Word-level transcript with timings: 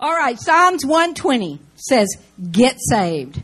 All 0.00 0.12
right, 0.12 0.38
Psalms 0.38 0.86
120 0.86 1.58
says, 1.74 2.06
get 2.52 2.76
saved. 2.78 3.42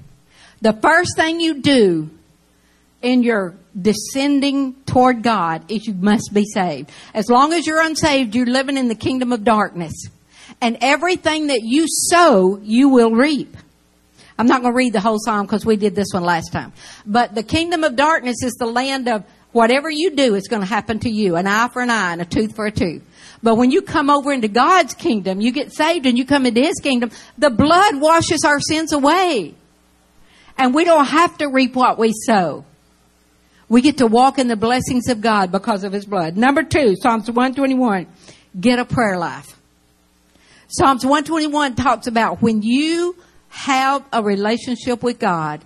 The 0.60 0.72
first 0.72 1.16
thing 1.16 1.40
you 1.40 1.60
do 1.60 2.10
in 3.02 3.24
your 3.24 3.56
descending 3.80 4.74
toward 4.86 5.24
God 5.24 5.68
is 5.68 5.84
you 5.84 5.94
must 5.94 6.30
be 6.32 6.44
saved. 6.44 6.92
As 7.12 7.28
long 7.28 7.52
as 7.52 7.66
you're 7.66 7.82
unsaved, 7.82 8.36
you're 8.36 8.46
living 8.46 8.76
in 8.76 8.86
the 8.86 8.94
kingdom 8.94 9.32
of 9.32 9.42
darkness. 9.42 9.92
And 10.60 10.78
everything 10.80 11.48
that 11.48 11.62
you 11.62 11.86
sow, 11.88 12.60
you 12.62 12.88
will 12.88 13.10
reap. 13.10 13.56
I'm 14.38 14.46
not 14.46 14.62
going 14.62 14.72
to 14.72 14.76
read 14.76 14.92
the 14.92 15.00
whole 15.00 15.18
psalm 15.18 15.46
because 15.46 15.66
we 15.66 15.74
did 15.74 15.96
this 15.96 16.08
one 16.12 16.22
last 16.22 16.52
time. 16.52 16.72
But 17.04 17.34
the 17.34 17.42
kingdom 17.42 17.82
of 17.82 17.96
darkness 17.96 18.36
is 18.44 18.54
the 18.54 18.66
land 18.66 19.08
of 19.08 19.24
whatever 19.50 19.90
you 19.90 20.10
do 20.14 20.36
is 20.36 20.46
going 20.46 20.62
to 20.62 20.68
happen 20.68 21.00
to 21.00 21.10
you. 21.10 21.34
An 21.34 21.48
eye 21.48 21.68
for 21.68 21.82
an 21.82 21.90
eye 21.90 22.12
and 22.12 22.22
a 22.22 22.24
tooth 22.24 22.54
for 22.54 22.66
a 22.66 22.72
tooth. 22.72 23.02
But 23.44 23.56
when 23.56 23.70
you 23.70 23.82
come 23.82 24.08
over 24.08 24.32
into 24.32 24.48
God's 24.48 24.94
kingdom, 24.94 25.38
you 25.42 25.52
get 25.52 25.70
saved 25.70 26.06
and 26.06 26.16
you 26.16 26.24
come 26.24 26.46
into 26.46 26.62
His 26.62 26.80
kingdom, 26.82 27.10
the 27.36 27.50
blood 27.50 28.00
washes 28.00 28.42
our 28.42 28.58
sins 28.58 28.90
away. 28.90 29.54
And 30.56 30.74
we 30.74 30.84
don't 30.84 31.04
have 31.04 31.36
to 31.38 31.48
reap 31.48 31.76
what 31.76 31.98
we 31.98 32.14
sow. 32.24 32.64
We 33.68 33.82
get 33.82 33.98
to 33.98 34.06
walk 34.06 34.38
in 34.38 34.48
the 34.48 34.56
blessings 34.56 35.10
of 35.10 35.20
God 35.20 35.52
because 35.52 35.84
of 35.84 35.92
His 35.92 36.06
blood. 36.06 36.38
Number 36.38 36.62
two, 36.62 36.96
Psalms 36.96 37.30
121, 37.30 38.06
get 38.58 38.78
a 38.78 38.84
prayer 38.86 39.18
life. 39.18 39.58
Psalms 40.68 41.04
121 41.04 41.74
talks 41.74 42.06
about 42.06 42.40
when 42.40 42.62
you 42.62 43.14
have 43.50 44.02
a 44.10 44.22
relationship 44.22 45.02
with 45.02 45.18
God, 45.18 45.62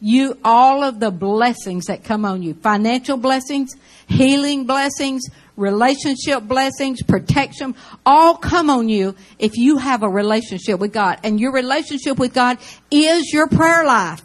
you, 0.00 0.38
all 0.44 0.82
of 0.82 1.00
the 1.00 1.10
blessings 1.10 1.86
that 1.86 2.04
come 2.04 2.24
on 2.24 2.42
you, 2.42 2.54
financial 2.54 3.16
blessings, 3.16 3.74
healing 4.06 4.66
blessings, 4.66 5.22
relationship 5.56 6.42
blessings, 6.42 7.02
protection, 7.02 7.74
all 8.04 8.36
come 8.36 8.70
on 8.70 8.88
you 8.88 9.14
if 9.38 9.56
you 9.56 9.78
have 9.78 10.02
a 10.02 10.08
relationship 10.08 10.78
with 10.80 10.92
God. 10.92 11.18
And 11.22 11.40
your 11.40 11.52
relationship 11.52 12.18
with 12.18 12.34
God 12.34 12.58
is 12.90 13.32
your 13.32 13.48
prayer 13.48 13.84
life. 13.84 14.22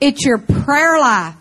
It's 0.00 0.24
your 0.24 0.38
prayer 0.38 0.98
life. 0.98 1.34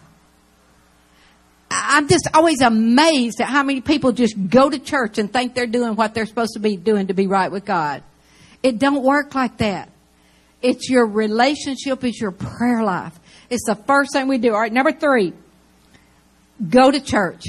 I'm 1.70 2.08
just 2.08 2.30
always 2.34 2.62
amazed 2.62 3.42
at 3.42 3.48
how 3.48 3.64
many 3.64 3.82
people 3.82 4.14
just 4.14 4.36
go 4.50 4.70
to 4.70 4.80
church 4.80 5.18
and 5.18 5.32
think 5.32 5.54
they're 5.54 5.68
doing 5.68 5.96
what 5.96 6.14
they're 6.14 6.26
supposed 6.26 6.54
to 6.54 6.60
be 6.60 6.78
doing 6.78 7.08
to 7.08 7.14
be 7.14 7.28
right 7.28 7.52
with 7.52 7.66
God. 7.66 8.04
It 8.64 8.80
don't 8.80 9.04
work 9.04 9.36
like 9.36 9.58
that. 9.58 9.92
It's 10.62 10.90
your 10.90 11.06
relationship, 11.06 12.04
it's 12.04 12.20
your 12.20 12.32
prayer 12.32 12.84
life. 12.84 13.18
It's 13.50 13.66
the 13.66 13.76
first 13.76 14.12
thing 14.14 14.28
we 14.28 14.38
do. 14.38 14.54
All 14.54 14.60
right, 14.60 14.74
number 14.74 14.92
three, 14.92 15.34
go 16.70 16.92
to 16.92 17.00
church. 17.00 17.46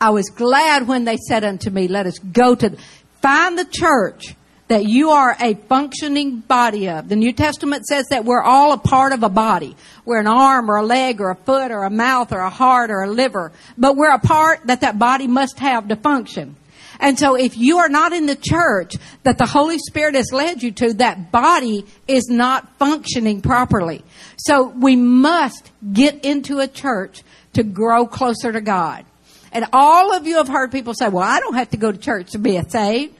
I 0.00 0.10
was 0.10 0.28
glad 0.30 0.88
when 0.88 1.04
they 1.04 1.16
said 1.16 1.44
unto 1.44 1.70
me, 1.70 1.88
let 1.88 2.06
us 2.06 2.18
go 2.18 2.54
to, 2.54 2.76
find 3.20 3.58
the 3.58 3.64
church 3.64 4.34
that 4.68 4.86
you 4.86 5.10
are 5.10 5.36
a 5.38 5.54
functioning 5.54 6.40
body 6.40 6.88
of. 6.88 7.08
The 7.08 7.16
New 7.16 7.32
Testament 7.32 7.84
says 7.84 8.06
that 8.08 8.24
we're 8.24 8.42
all 8.42 8.72
a 8.72 8.78
part 8.78 9.12
of 9.12 9.22
a 9.22 9.28
body. 9.28 9.76
We're 10.04 10.20
an 10.20 10.26
arm 10.26 10.70
or 10.70 10.76
a 10.76 10.82
leg 10.82 11.20
or 11.20 11.30
a 11.30 11.36
foot 11.36 11.70
or 11.70 11.84
a 11.84 11.90
mouth 11.90 12.32
or 12.32 12.40
a 12.40 12.50
heart 12.50 12.90
or 12.90 13.02
a 13.02 13.06
liver. 13.06 13.52
But 13.76 13.96
we're 13.96 14.14
a 14.14 14.18
part 14.18 14.66
that 14.66 14.80
that 14.80 14.98
body 14.98 15.26
must 15.26 15.58
have 15.58 15.88
to 15.88 15.96
function. 15.96 16.56
And 17.02 17.18
so 17.18 17.34
if 17.34 17.58
you 17.58 17.78
are 17.78 17.88
not 17.88 18.12
in 18.12 18.26
the 18.26 18.36
church 18.36 18.94
that 19.24 19.36
the 19.36 19.44
Holy 19.44 19.78
Spirit 19.78 20.14
has 20.14 20.32
led 20.32 20.62
you 20.62 20.70
to, 20.70 20.94
that 20.94 21.32
body 21.32 21.84
is 22.06 22.28
not 22.28 22.78
functioning 22.78 23.42
properly. 23.42 24.04
So 24.38 24.68
we 24.68 24.94
must 24.94 25.72
get 25.92 26.24
into 26.24 26.60
a 26.60 26.68
church 26.68 27.24
to 27.54 27.64
grow 27.64 28.06
closer 28.06 28.52
to 28.52 28.60
God. 28.60 29.04
And 29.50 29.66
all 29.72 30.14
of 30.16 30.28
you 30.28 30.36
have 30.36 30.46
heard 30.46 30.70
people 30.70 30.94
say, 30.94 31.08
well, 31.08 31.24
I 31.24 31.40
don't 31.40 31.54
have 31.54 31.70
to 31.70 31.76
go 31.76 31.90
to 31.90 31.98
church 31.98 32.30
to 32.30 32.38
be 32.38 32.58
saved. 32.68 33.14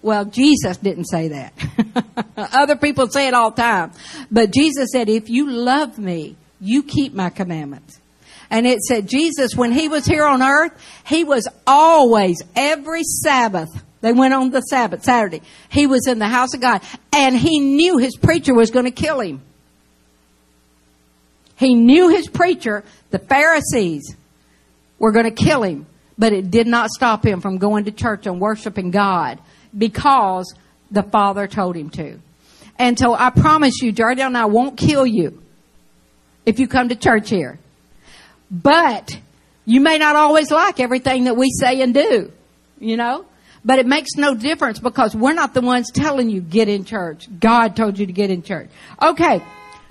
Well, 0.00 0.24
Jesus 0.24 0.76
didn't 0.76 1.06
say 1.06 1.28
that. 1.28 1.52
Other 2.36 2.76
people 2.76 3.08
say 3.08 3.26
it 3.26 3.34
all 3.34 3.50
the 3.50 3.60
time. 3.60 3.92
But 4.30 4.52
Jesus 4.52 4.90
said, 4.92 5.08
if 5.08 5.28
you 5.28 5.50
love 5.50 5.98
me, 5.98 6.36
you 6.60 6.84
keep 6.84 7.12
my 7.12 7.28
commandments. 7.28 8.00
And 8.52 8.66
it 8.66 8.82
said 8.82 9.08
Jesus, 9.08 9.56
when 9.56 9.72
he 9.72 9.88
was 9.88 10.04
here 10.04 10.26
on 10.26 10.42
earth, 10.42 10.72
he 11.06 11.24
was 11.24 11.48
always, 11.66 12.42
every 12.54 13.02
Sabbath, 13.02 13.70
they 14.02 14.12
went 14.12 14.34
on 14.34 14.50
the 14.50 14.60
Sabbath, 14.60 15.04
Saturday, 15.04 15.40
he 15.70 15.86
was 15.86 16.06
in 16.06 16.18
the 16.18 16.28
house 16.28 16.52
of 16.52 16.60
God. 16.60 16.82
And 17.14 17.34
he 17.34 17.60
knew 17.60 17.96
his 17.96 18.14
preacher 18.14 18.52
was 18.52 18.70
going 18.70 18.84
to 18.84 18.90
kill 18.90 19.20
him. 19.20 19.40
He 21.56 21.74
knew 21.74 22.10
his 22.10 22.28
preacher, 22.28 22.84
the 23.10 23.18
Pharisees, 23.18 24.16
were 24.98 25.12
going 25.12 25.34
to 25.34 25.44
kill 25.44 25.62
him. 25.62 25.86
But 26.18 26.34
it 26.34 26.50
did 26.50 26.66
not 26.66 26.90
stop 26.90 27.24
him 27.24 27.40
from 27.40 27.56
going 27.56 27.86
to 27.86 27.90
church 27.90 28.26
and 28.26 28.38
worshiping 28.38 28.90
God 28.90 29.38
because 29.76 30.54
the 30.90 31.02
Father 31.02 31.46
told 31.46 31.74
him 31.74 31.88
to. 31.90 32.18
And 32.78 32.98
so 32.98 33.14
I 33.14 33.30
promise 33.30 33.80
you, 33.80 33.94
Jardel 33.94 34.26
and 34.26 34.36
I 34.36 34.44
won't 34.44 34.76
kill 34.76 35.06
you 35.06 35.42
if 36.44 36.58
you 36.58 36.68
come 36.68 36.90
to 36.90 36.96
church 36.96 37.30
here. 37.30 37.58
But 38.52 39.18
you 39.64 39.80
may 39.80 39.96
not 39.96 40.14
always 40.14 40.50
like 40.50 40.78
everything 40.78 41.24
that 41.24 41.36
we 41.36 41.50
say 41.50 41.80
and 41.80 41.94
do, 41.94 42.30
you 42.78 42.98
know? 42.98 43.24
But 43.64 43.78
it 43.78 43.86
makes 43.86 44.10
no 44.16 44.34
difference 44.34 44.78
because 44.78 45.14
we're 45.14 45.32
not 45.32 45.54
the 45.54 45.62
ones 45.62 45.90
telling 45.90 46.28
you 46.28 46.40
get 46.40 46.68
in 46.68 46.84
church. 46.84 47.28
God 47.40 47.74
told 47.76 47.98
you 47.98 48.06
to 48.06 48.12
get 48.12 48.30
in 48.30 48.42
church. 48.42 48.68
Okay. 49.00 49.42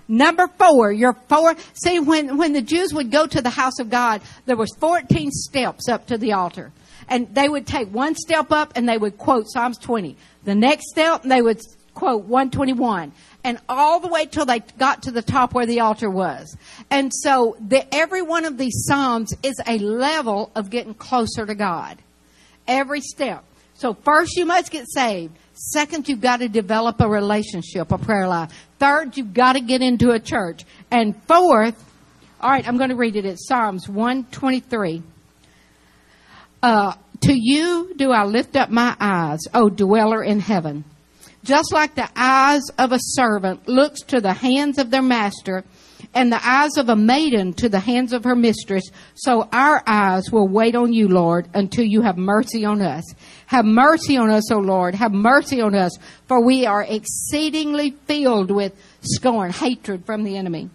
Number 0.08 0.48
four, 0.48 0.92
your 0.92 1.14
four. 1.30 1.56
See, 1.74 2.00
when, 2.00 2.38
when 2.38 2.54
the 2.54 2.62
Jews 2.62 2.94
would 2.94 3.12
go 3.12 3.26
to 3.26 3.42
the 3.42 3.50
house 3.50 3.80
of 3.80 3.90
God, 3.90 4.22
there 4.46 4.58
was 4.58 4.70
14 4.80 5.32
steps 5.32 5.88
up 5.88 6.08
to 6.08 6.18
the 6.18 6.34
altar. 6.34 6.72
And 7.08 7.34
they 7.34 7.48
would 7.48 7.66
take 7.66 7.88
one 7.94 8.16
step 8.16 8.52
up 8.52 8.74
and 8.76 8.88
they 8.88 8.98
would 8.98 9.18
quote 9.18 9.46
Psalms 9.48 9.78
20. 9.78 10.18
The 10.44 10.56
next 10.56 10.90
step, 10.90 11.24
they 11.24 11.42
would 11.42 11.62
quote 11.94 12.26
121 12.26 13.14
and 13.44 13.58
all 13.68 14.00
the 14.00 14.08
way 14.08 14.26
till 14.26 14.46
they 14.46 14.60
got 14.78 15.04
to 15.04 15.12
the 15.12 15.22
top 15.22 15.54
where 15.54 15.66
the 15.66 15.80
altar 15.80 16.10
was. 16.10 16.56
And 16.90 17.12
so 17.14 17.56
the, 17.60 17.94
every 17.94 18.22
one 18.22 18.46
of 18.46 18.58
these 18.58 18.86
Psalms 18.88 19.34
is 19.44 19.60
a 19.66 19.78
level 19.80 20.52
of 20.56 20.70
getting 20.70 20.94
closer 20.94 21.46
to 21.46 21.56
God. 21.56 21.98
Every 22.68 23.02
step. 23.02 23.44
So 23.74 23.94
first 23.94 24.36
you 24.38 24.46
must 24.46 24.72
get 24.72 24.86
saved. 24.88 25.36
Second, 25.54 26.08
you've 26.08 26.22
got 26.22 26.38
to 26.38 26.50
develop 26.50 27.02
a 27.02 27.10
relationship, 27.10 27.92
a 27.92 27.98
prayer 27.98 28.28
life. 28.28 28.52
Third, 28.80 29.18
you've 29.18 29.34
got 29.34 29.54
to 29.54 29.62
get 29.62 29.82
into 29.82 30.12
a 30.12 30.20
church. 30.20 30.64
And 30.90 31.16
fourth, 31.24 31.76
all 32.40 32.50
right, 32.50 32.68
I'm 32.68 32.78
going 32.78 32.90
to 32.90 32.96
read 32.96 33.16
it. 33.16 33.26
It's 33.26 33.48
Psalms 33.48 33.88
123. 33.88 35.04
Uh, 36.64 36.94
to 37.22 37.34
you 37.36 37.94
do 37.96 38.12
I 38.12 38.24
lift 38.26 38.56
up 38.56 38.70
my 38.70 38.96
eyes, 39.00 39.40
O 39.54 39.70
dweller 39.70 40.24
in 40.24 40.40
heaven. 40.40 40.84
Just 41.44 41.74
like 41.74 41.96
the 41.96 42.10
eyes 42.16 42.62
of 42.78 42.92
a 42.92 43.00
servant 43.00 43.68
looks 43.68 44.02
to 44.02 44.22
the 44.22 44.34
hands 44.34 44.78
of 44.78 44.92
their 44.92 45.02
master, 45.02 45.64
and 46.14 46.32
the 46.32 46.48
eyes 46.48 46.78
of 46.78 46.90
a 46.90 46.96
maiden 46.96 47.54
to 47.54 47.70
the 47.70 47.80
hands 47.80 48.14
of 48.14 48.24
her 48.24 48.36
mistress, 48.36 48.84
so 49.16 49.48
our 49.52 49.82
eyes 49.88 50.32
will 50.32 50.48
wait 50.48 50.76
on 50.76 50.94
you, 50.94 51.08
Lord, 51.08 51.48
until 51.54 51.86
you 51.86 52.02
have 52.02 52.18
mercy 52.18 52.66
on 52.66 52.82
us. 52.82 53.04
Have 53.48 53.66
mercy 53.66 54.18
on 54.18 54.30
us, 54.30 54.52
O 54.52 54.58
Lord. 54.58 54.96
Have 54.96 55.14
mercy 55.14 55.62
on 55.62 55.74
us, 55.74 55.92
for 56.28 56.44
we 56.44 56.66
are 56.66 56.84
exceedingly 56.84 57.92
filled 57.92 58.52
with 58.52 58.74
scorn, 59.02 59.52
hatred 59.52 60.06
from 60.06 60.24
the 60.24 60.38
enemy. 60.38 60.70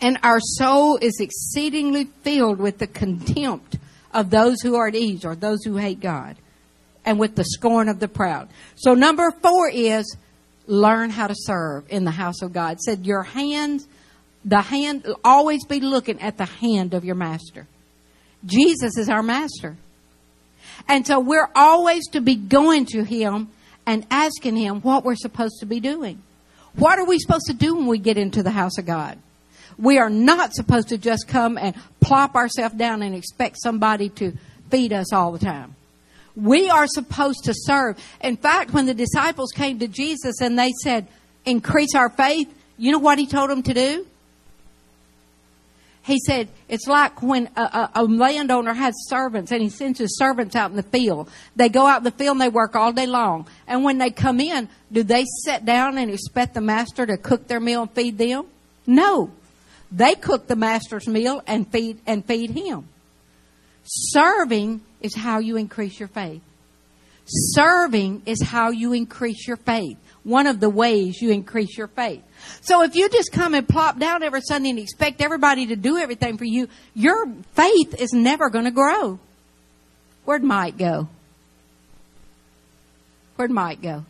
And 0.00 0.18
our 0.22 0.40
soul 0.40 0.98
is 1.00 1.18
exceedingly 1.20 2.04
filled 2.22 2.58
with 2.58 2.78
the 2.78 2.86
contempt 2.86 3.78
of 4.12 4.30
those 4.30 4.60
who 4.62 4.76
are 4.76 4.88
at 4.88 4.94
ease 4.94 5.24
or 5.24 5.34
those 5.34 5.64
who 5.64 5.76
hate 5.76 6.00
God 6.00 6.36
and 7.08 7.18
with 7.18 7.34
the 7.34 7.44
scorn 7.44 7.88
of 7.88 8.00
the 8.00 8.06
proud. 8.06 8.50
So 8.76 8.92
number 8.92 9.30
four 9.30 9.70
is 9.70 10.14
learn 10.66 11.08
how 11.08 11.26
to 11.26 11.34
serve 11.34 11.86
in 11.88 12.04
the 12.04 12.10
house 12.10 12.42
of 12.42 12.52
God. 12.52 12.74
It 12.74 12.82
said 12.82 13.06
your 13.06 13.22
hands, 13.22 13.88
the 14.44 14.60
hand, 14.60 15.06
always 15.24 15.64
be 15.64 15.80
looking 15.80 16.20
at 16.20 16.36
the 16.36 16.44
hand 16.44 16.92
of 16.92 17.06
your 17.06 17.14
master. 17.14 17.66
Jesus 18.44 18.98
is 18.98 19.08
our 19.08 19.22
master. 19.22 19.78
And 20.86 21.06
so 21.06 21.18
we're 21.18 21.48
always 21.56 22.06
to 22.08 22.20
be 22.20 22.34
going 22.34 22.84
to 22.90 23.04
him 23.04 23.48
and 23.86 24.06
asking 24.10 24.56
him 24.56 24.82
what 24.82 25.02
we're 25.02 25.16
supposed 25.16 25.60
to 25.60 25.66
be 25.66 25.80
doing. 25.80 26.22
What 26.74 26.98
are 26.98 27.06
we 27.06 27.18
supposed 27.18 27.46
to 27.46 27.54
do 27.54 27.74
when 27.74 27.86
we 27.86 27.98
get 27.98 28.18
into 28.18 28.42
the 28.42 28.50
house 28.50 28.76
of 28.76 28.84
God? 28.84 29.18
We 29.78 29.96
are 29.96 30.10
not 30.10 30.52
supposed 30.52 30.88
to 30.88 30.98
just 30.98 31.26
come 31.26 31.56
and 31.56 31.74
plop 32.00 32.34
ourselves 32.34 32.74
down 32.74 33.00
and 33.00 33.14
expect 33.14 33.56
somebody 33.62 34.10
to 34.10 34.34
feed 34.70 34.92
us 34.92 35.10
all 35.14 35.32
the 35.32 35.38
time. 35.38 35.74
We 36.38 36.70
are 36.70 36.86
supposed 36.86 37.44
to 37.44 37.52
serve. 37.52 37.98
In 38.22 38.36
fact, 38.36 38.72
when 38.72 38.86
the 38.86 38.94
disciples 38.94 39.50
came 39.50 39.80
to 39.80 39.88
Jesus 39.88 40.40
and 40.40 40.56
they 40.56 40.70
said, 40.84 41.08
increase 41.44 41.96
our 41.96 42.08
faith, 42.10 42.48
you 42.76 42.92
know 42.92 43.00
what 43.00 43.18
he 43.18 43.26
told 43.26 43.50
them 43.50 43.62
to 43.64 43.74
do? 43.74 44.06
He 46.04 46.20
said, 46.24 46.48
it's 46.68 46.86
like 46.86 47.22
when 47.22 47.50
a, 47.56 47.60
a, 47.60 47.90
a, 47.96 48.04
landowner 48.04 48.72
has 48.72 48.94
servants 49.08 49.50
and 49.50 49.60
he 49.60 49.68
sends 49.68 49.98
his 49.98 50.16
servants 50.16 50.54
out 50.56 50.70
in 50.70 50.76
the 50.76 50.82
field. 50.82 51.28
They 51.56 51.68
go 51.68 51.86
out 51.86 51.98
in 51.98 52.04
the 52.04 52.12
field 52.12 52.36
and 52.36 52.40
they 52.40 52.48
work 52.48 52.76
all 52.76 52.92
day 52.92 53.06
long. 53.06 53.46
And 53.66 53.84
when 53.84 53.98
they 53.98 54.10
come 54.10 54.40
in, 54.40 54.68
do 54.90 55.02
they 55.02 55.24
sit 55.44 55.66
down 55.66 55.98
and 55.98 56.10
expect 56.10 56.54
the 56.54 56.62
master 56.62 57.04
to 57.04 57.18
cook 57.18 57.48
their 57.48 57.60
meal 57.60 57.82
and 57.82 57.90
feed 57.90 58.16
them? 58.16 58.46
No. 58.86 59.32
They 59.90 60.14
cook 60.14 60.46
the 60.46 60.56
master's 60.56 61.08
meal 61.08 61.42
and 61.46 61.70
feed, 61.70 62.00
and 62.06 62.24
feed 62.24 62.50
him. 62.52 62.88
Serving 63.84 64.80
is 65.00 65.14
how 65.14 65.38
you 65.38 65.56
increase 65.56 65.98
your 65.98 66.08
faith. 66.08 66.42
Serving 67.26 68.22
is 68.24 68.42
how 68.42 68.70
you 68.70 68.92
increase 68.94 69.46
your 69.46 69.58
faith. 69.58 69.98
One 70.24 70.46
of 70.46 70.60
the 70.60 70.70
ways 70.70 71.20
you 71.20 71.30
increase 71.30 71.76
your 71.76 71.88
faith. 71.88 72.22
So 72.62 72.82
if 72.82 72.94
you 72.94 73.08
just 73.08 73.32
come 73.32 73.54
and 73.54 73.68
plop 73.68 73.98
down 73.98 74.22
every 74.22 74.40
Sunday 74.40 74.70
and 74.70 74.78
expect 74.78 75.20
everybody 75.20 75.66
to 75.66 75.76
do 75.76 75.98
everything 75.98 76.38
for 76.38 76.44
you, 76.44 76.68
your 76.94 77.26
faith 77.52 78.00
is 78.00 78.12
never 78.12 78.48
going 78.48 78.64
to 78.64 78.70
grow. 78.70 79.18
Where'd 80.24 80.42
Mike 80.42 80.78
go? 80.78 81.08
Where'd 83.36 83.50
Mike 83.50 83.82
go? 83.82 84.04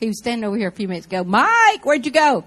He 0.00 0.08
was 0.08 0.18
standing 0.18 0.44
over 0.44 0.56
here 0.56 0.68
a 0.68 0.72
few 0.72 0.88
minutes 0.88 1.06
ago. 1.06 1.22
Mike, 1.24 1.84
where'd 1.84 2.04
you 2.04 2.12
go? 2.12 2.44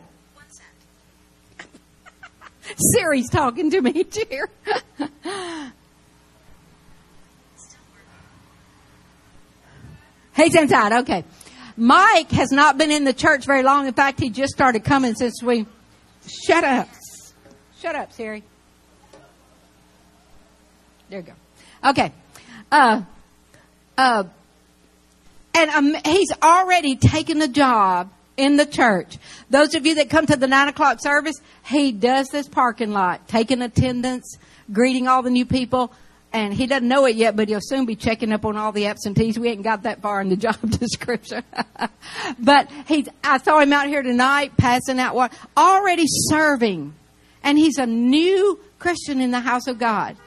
Siri's 2.94 3.30
talking 3.30 3.72
to 3.72 3.82
me, 3.82 4.04
dear. 4.10 4.50
He's 10.36 10.56
inside. 10.56 10.92
Okay. 11.02 11.24
Mike 11.78 12.32
has 12.32 12.52
not 12.52 12.78
been 12.78 12.92
in 12.92 13.04
the 13.04 13.14
church 13.14 13.46
very 13.46 13.64
long. 13.64 13.88
In 13.88 13.94
fact, 13.94 14.20
he 14.20 14.30
just 14.30 14.54
started 14.54 14.84
coming 14.84 15.16
since 15.16 15.42
we. 15.44 15.66
Shut 16.46 16.64
up. 16.64 16.90
Shut 17.80 17.96
up, 17.96 18.12
Siri. 18.14 18.44
There 21.10 21.20
you 21.20 21.26
go. 21.26 21.34
Okay. 21.90 22.12
Uh, 22.72 23.04
uh, 23.98 24.24
and 25.54 25.70
um, 25.70 25.96
he's 26.04 26.32
already 26.42 26.96
taken 26.96 27.42
a 27.42 27.48
job 27.48 28.12
in 28.38 28.58
the 28.58 28.66
church. 28.66 29.18
Those 29.50 29.76
of 29.76 29.86
you 29.86 29.96
that 29.96 30.10
come 30.10 30.26
to 30.26 30.36
the 30.36 30.48
nine 30.48 30.68
o'clock 30.68 31.00
service, 31.02 31.36
he 31.66 31.92
does 31.92 32.28
this 32.30 32.48
parking 32.48 32.92
lot, 32.92 33.28
taking 33.28 33.62
attendance, 33.62 34.38
greeting 34.72 35.08
all 35.08 35.22
the 35.22 35.30
new 35.30 35.46
people 35.46 35.94
and 36.36 36.54
he 36.54 36.68
doesn't 36.68 36.88
know 36.90 37.06
it 37.06 37.16
yet, 37.16 37.38
but 37.38 37.48
he'll 37.48 37.62
soon 37.62 37.86
be 37.86 37.96
checking 37.96 38.34
up 38.34 38.44
on 38.44 38.58
all 38.58 38.74
the 38.74 38.88
absentees. 38.88 39.40
We 39.40 39.48
ain't 39.48 39.64
got 39.64 39.84
that 39.84 40.02
far 40.02 40.20
in 40.20 40.28
the 40.28 40.36
job 40.36 40.58
description. 40.70 41.46
but 42.40 42.70
he's, 42.88 43.08
I 43.24 43.38
saw 43.38 43.62
him 43.62 43.72
out 43.72 43.88
here 43.88 44.04
tonight 44.04 44.58
passing 44.58 45.00
out 45.00 45.16
water, 45.16 45.34
already 45.56 46.04
serving. 46.08 46.94
And 47.42 47.58
he's 47.58 47.78
a 47.78 47.86
new 47.86 48.60
Christian 48.80 49.22
in 49.22 49.32
the 49.32 49.40
house 49.40 49.68
of 49.68 49.80
God. 49.80 50.18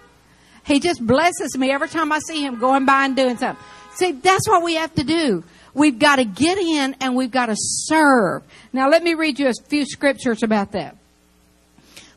He 0.64 0.80
just 0.80 1.06
blesses 1.06 1.58
me 1.58 1.70
every 1.70 1.88
time 1.88 2.10
I 2.10 2.20
see 2.20 2.42
him 2.42 2.58
going 2.58 2.86
by 2.86 3.04
and 3.04 3.14
doing 3.14 3.36
something. 3.36 3.62
See, 3.96 4.12
that's 4.12 4.48
what 4.48 4.62
we 4.62 4.76
have 4.76 4.94
to 4.94 5.04
do. 5.04 5.44
We've 5.74 5.98
got 5.98 6.16
to 6.16 6.24
get 6.24 6.56
in 6.56 6.96
and 7.00 7.16
we've 7.16 7.30
got 7.30 7.46
to 7.46 7.54
serve. 7.56 8.44
Now 8.72 8.88
let 8.88 9.02
me 9.02 9.12
read 9.12 9.38
you 9.38 9.48
a 9.48 9.52
few 9.68 9.84
scriptures 9.84 10.42
about 10.42 10.72
that. 10.72 10.96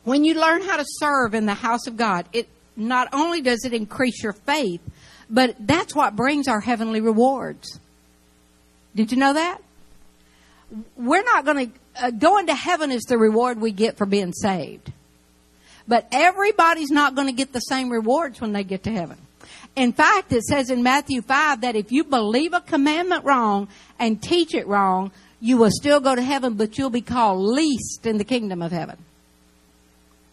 When 0.04 0.24
you 0.24 0.40
learn 0.40 0.62
how 0.62 0.78
to 0.78 0.84
serve 0.86 1.34
in 1.34 1.44
the 1.44 1.54
house 1.54 1.86
of 1.86 1.98
God, 1.98 2.26
it 2.32 2.48
not 2.76 3.08
only 3.12 3.42
does 3.42 3.64
it 3.64 3.72
increase 3.72 4.22
your 4.22 4.32
faith, 4.32 4.80
but 5.28 5.56
that's 5.60 5.94
what 5.94 6.16
brings 6.16 6.48
our 6.48 6.60
heavenly 6.60 7.00
rewards. 7.00 7.78
Did 8.94 9.12
you 9.12 9.18
know 9.18 9.32
that? 9.32 9.58
We're 10.96 11.24
not 11.24 11.44
going 11.44 11.70
to, 11.70 12.04
uh, 12.04 12.10
going 12.10 12.46
to 12.46 12.54
heaven 12.54 12.90
is 12.90 13.02
the 13.02 13.18
reward 13.18 13.60
we 13.60 13.72
get 13.72 13.96
for 13.96 14.06
being 14.06 14.32
saved. 14.32 14.92
But 15.88 16.08
everybody's 16.12 16.90
not 16.90 17.14
going 17.14 17.26
to 17.26 17.32
get 17.32 17.52
the 17.52 17.60
same 17.60 17.90
rewards 17.90 18.40
when 18.40 18.52
they 18.52 18.64
get 18.64 18.84
to 18.84 18.92
heaven. 18.92 19.18
In 19.74 19.92
fact, 19.92 20.32
it 20.32 20.42
says 20.42 20.70
in 20.70 20.82
Matthew 20.82 21.22
5 21.22 21.62
that 21.62 21.76
if 21.76 21.90
you 21.90 22.04
believe 22.04 22.52
a 22.52 22.60
commandment 22.60 23.24
wrong 23.24 23.68
and 23.98 24.22
teach 24.22 24.54
it 24.54 24.66
wrong, 24.66 25.12
you 25.40 25.56
will 25.56 25.70
still 25.70 26.00
go 26.00 26.14
to 26.14 26.22
heaven, 26.22 26.54
but 26.54 26.78
you'll 26.78 26.90
be 26.90 27.00
called 27.00 27.40
least 27.40 28.06
in 28.06 28.18
the 28.18 28.24
kingdom 28.24 28.62
of 28.62 28.70
heaven. 28.70 28.98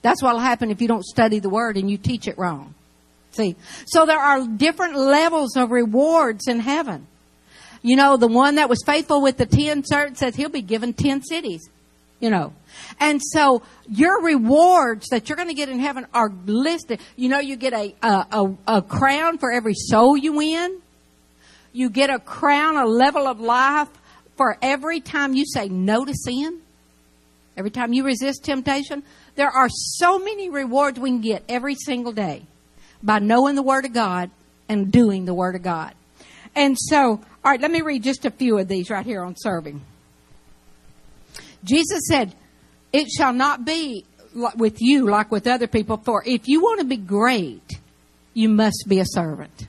That's 0.01 0.24
what'll 0.24 0.40
happen 0.40 0.72
if 0.72 0.81
you 0.81 0.88
don't 0.88 1.06
study 1.06 1.40
the 1.40 1.50
word 1.50 1.78
and 1.78 1.90
you 1.90 1.98
teach 1.98 2.28
it 2.28 2.38
wrong. 2.38 2.74
See? 3.31 3.56
So 3.86 4.06
there 4.06 4.19
are 4.19 4.48
different 4.48 4.96
levels 4.96 5.56
of 5.56 5.72
rewards 5.72 6.48
in 6.48 6.60
heaven. 6.60 7.07
You 7.81 7.96
know, 7.96 8.18
the 8.18 8.28
one 8.28 8.56
that 8.56 8.69
was 8.69 8.81
faithful 8.86 9.22
with 9.22 9.38
the 9.38 9.46
ten 9.46 9.84
servants 9.86 10.19
says 10.19 10.36
he'll 10.36 10.50
be 10.50 10.62
given 10.62 10.94
ten 10.94 11.22
cities. 11.22 11.69
You 12.19 12.30
know. 12.30 12.54
And 13.00 13.22
so 13.24 13.62
your 13.88 14.22
rewards 14.22 15.07
that 15.10 15.30
you're 15.30 15.38
going 15.38 15.48
to 15.48 15.54
get 15.54 15.69
in 15.69 15.80
heaven 15.80 16.06
are 16.13 16.30
listed. 16.45 17.00
You 17.16 17.30
know, 17.30 17.40
you 17.40 17.56
get 17.56 17.74
a, 17.74 17.95
a, 18.02 18.25
a, 18.31 18.56
a 18.68 18.81
crown 18.81 19.38
for 19.38 19.52
every 19.52 19.74
soul 19.74 20.18
you 20.18 20.34
win. 20.34 20.81
You 21.72 21.90
get 21.90 22.10
a 22.10 22.19
crown, 22.19 22.75
a 22.75 22.86
level 22.86 23.28
of 23.28 23.40
life 23.40 23.90
for 24.36 24.57
every 24.62 25.00
time 25.00 25.34
you 25.34 25.45
say 25.45 25.69
no 25.69 26.04
to 26.04 26.13
sin. 26.13 26.60
Every 27.56 27.72
time 27.72 27.94
you 27.94 28.04
resist 28.04 28.44
temptation. 28.44 29.04
There 29.39 29.50
are 29.50 29.69
so 29.69 30.19
many 30.19 30.50
rewards 30.50 31.00
we 31.00 31.12
can 31.12 31.21
get 31.21 31.45
every 31.47 31.75
single 31.75 32.12
day 32.12 32.41
by 33.01 33.19
knowing 33.19 33.56
the 33.56 33.63
Word 33.63 33.86
of 33.86 33.94
God 33.94 34.31
and 34.68 34.91
doing 34.91 35.24
the 35.24 35.33
Word 35.33 35.56
of 35.56 35.62
God. 35.62 35.94
And 36.57 36.77
so, 36.77 37.12
all 37.12 37.21
right, 37.45 37.62
let 37.62 37.71
me 37.71 37.80
read 37.80 38.03
just 38.03 38.25
a 38.25 38.31
few 38.31 38.57
of 38.57 38.68
these 38.68 38.89
right 38.89 39.06
here 39.06 39.24
on 39.24 39.36
serving. 39.38 39.80
Jesus 41.63 42.01
said, 42.09 42.36
It 42.91 43.07
shall 43.07 43.31
not 43.31 43.63
be 43.63 44.03
with 44.57 44.81
you 44.81 45.09
like 45.09 45.31
with 45.31 45.47
other 45.47 45.68
people, 45.68 45.95
for 45.95 46.21
if 46.25 46.50
you 46.50 46.59
want 46.59 46.81
to 46.81 46.85
be 46.85 46.97
great, 46.97 47.80
you 48.33 48.50
must 48.50 48.88
be 48.89 49.00
a 49.00 49.06
servant. 49.06 49.68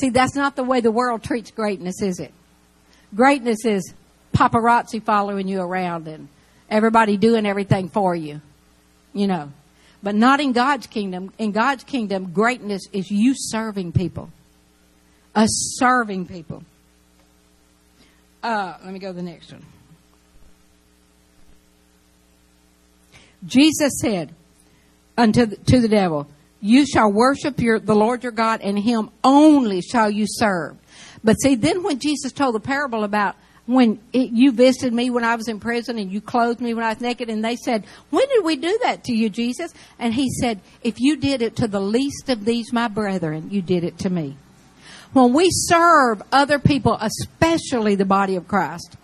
See, 0.00 0.08
that's 0.08 0.34
not 0.34 0.56
the 0.56 0.64
way 0.64 0.80
the 0.80 0.90
world 0.90 1.22
treats 1.22 1.50
greatness, 1.50 2.00
is 2.00 2.18
it? 2.18 2.32
Greatness 3.14 3.66
is 3.66 3.92
paparazzi 4.34 5.04
following 5.04 5.48
you 5.48 5.60
around 5.60 6.08
and 6.08 6.28
everybody 6.70 7.16
doing 7.16 7.44
everything 7.44 7.88
for 7.88 8.14
you, 8.14 8.40
you 9.12 9.26
know. 9.26 9.52
But 10.02 10.14
not 10.14 10.40
in 10.40 10.52
God's 10.52 10.86
kingdom. 10.86 11.32
In 11.36 11.52
God's 11.52 11.84
kingdom, 11.84 12.32
greatness 12.32 12.82
is 12.92 13.10
you 13.10 13.34
serving 13.36 13.92
people, 13.92 14.30
us 15.34 15.50
serving 15.78 16.26
people. 16.26 16.62
Uh, 18.42 18.78
let 18.82 18.94
me 18.94 18.98
go 18.98 19.08
to 19.08 19.12
the 19.12 19.22
next 19.22 19.52
one. 19.52 19.62
Jesus 23.44 23.92
said 24.00 24.34
unto 25.18 25.46
the, 25.46 25.56
to 25.56 25.80
the 25.80 25.88
devil, 25.88 26.26
"You 26.62 26.86
shall 26.86 27.12
worship 27.12 27.60
your 27.60 27.78
the 27.78 27.94
Lord 27.94 28.22
your 28.22 28.32
God, 28.32 28.60
and 28.62 28.78
Him 28.78 29.10
only 29.22 29.82
shall 29.82 30.10
you 30.10 30.24
serve." 30.26 30.76
But 31.22 31.34
see, 31.34 31.54
then 31.54 31.82
when 31.82 31.98
Jesus 31.98 32.32
told 32.32 32.54
the 32.54 32.60
parable 32.60 33.04
about 33.04 33.36
when 33.70 34.00
it, 34.12 34.30
you 34.32 34.50
visited 34.50 34.92
me 34.92 35.10
when 35.10 35.22
I 35.22 35.36
was 35.36 35.46
in 35.46 35.60
prison 35.60 35.96
and 35.96 36.10
you 36.10 36.20
clothed 36.20 36.60
me 36.60 36.74
when 36.74 36.84
I 36.84 36.88
was 36.88 37.00
naked 37.00 37.30
and 37.30 37.44
they 37.44 37.54
said, 37.54 37.84
when 38.10 38.26
did 38.28 38.44
we 38.44 38.56
do 38.56 38.78
that 38.82 39.04
to 39.04 39.12
you, 39.12 39.30
Jesus? 39.30 39.72
And 39.98 40.12
he 40.12 40.28
said, 40.28 40.60
if 40.82 40.98
you 40.98 41.16
did 41.16 41.40
it 41.40 41.54
to 41.56 41.68
the 41.68 41.80
least 41.80 42.28
of 42.28 42.44
these, 42.44 42.72
my 42.72 42.88
brethren, 42.88 43.48
you 43.52 43.62
did 43.62 43.84
it 43.84 43.96
to 43.98 44.10
me. 44.10 44.36
When 45.12 45.32
we 45.32 45.48
serve 45.50 46.20
other 46.32 46.58
people, 46.58 46.98
especially 47.00 47.94
the 47.94 48.04
body 48.04 48.34
of 48.34 48.48
Christ, 48.48 48.96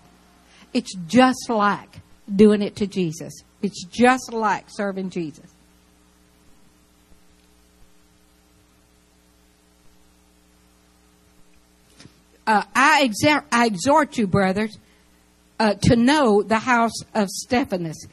it's 0.74 0.94
just 1.06 1.48
like 1.48 2.00
doing 2.34 2.60
it 2.60 2.74
to 2.76 2.88
Jesus. 2.88 3.44
It's 3.62 3.84
just 3.84 4.32
like 4.32 4.64
serving 4.68 5.10
Jesus. 5.10 5.46
Uh, 12.46 12.62
I, 12.74 13.08
exer- 13.08 13.44
I, 13.50 13.66
exhort 13.66 14.16
you, 14.16 14.26
brothers, 14.26 14.78
uh, 15.58 15.74
to 15.82 15.96
know 15.96 16.42
the 16.42 16.58
house 16.58 17.00
of 17.14 17.28
Stephanas, 17.28 18.06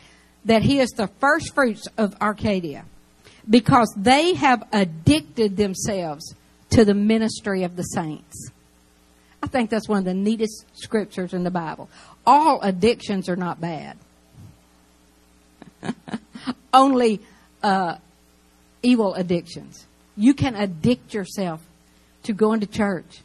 that 0.45 0.63
he 0.63 0.79
is 0.79 0.89
the 0.91 1.07
first 1.19 1.53
fruits 1.53 1.87
of 1.97 2.15
Arcadia, 2.21 2.85
because 3.49 3.93
they 3.95 4.33
have 4.33 4.63
addicted 4.71 5.57
themselves 5.57 6.35
to 6.71 6.83
the 6.83 6.93
ministry 6.93 7.63
of 7.63 7.75
the 7.75 7.83
saints. 7.83 8.49
I 9.43 9.47
think 9.47 9.69
that's 9.69 9.87
one 9.87 9.99
of 9.99 10.05
the 10.05 10.13
neatest 10.13 10.65
scriptures 10.73 11.33
in 11.33 11.43
the 11.43 11.51
Bible. 11.51 11.89
All 12.25 12.61
addictions 12.61 13.29
are 13.29 13.35
not 13.35 13.59
bad. 13.59 13.97
Only 16.73 17.21
uh, 17.61 17.97
evil 18.81 19.13
addictions. 19.13 19.85
You 20.15 20.33
can 20.33 20.55
addict 20.55 21.13
yourself 21.13 21.61
to 22.23 22.33
going 22.33 22.61
to 22.61 22.67
church 22.67 23.19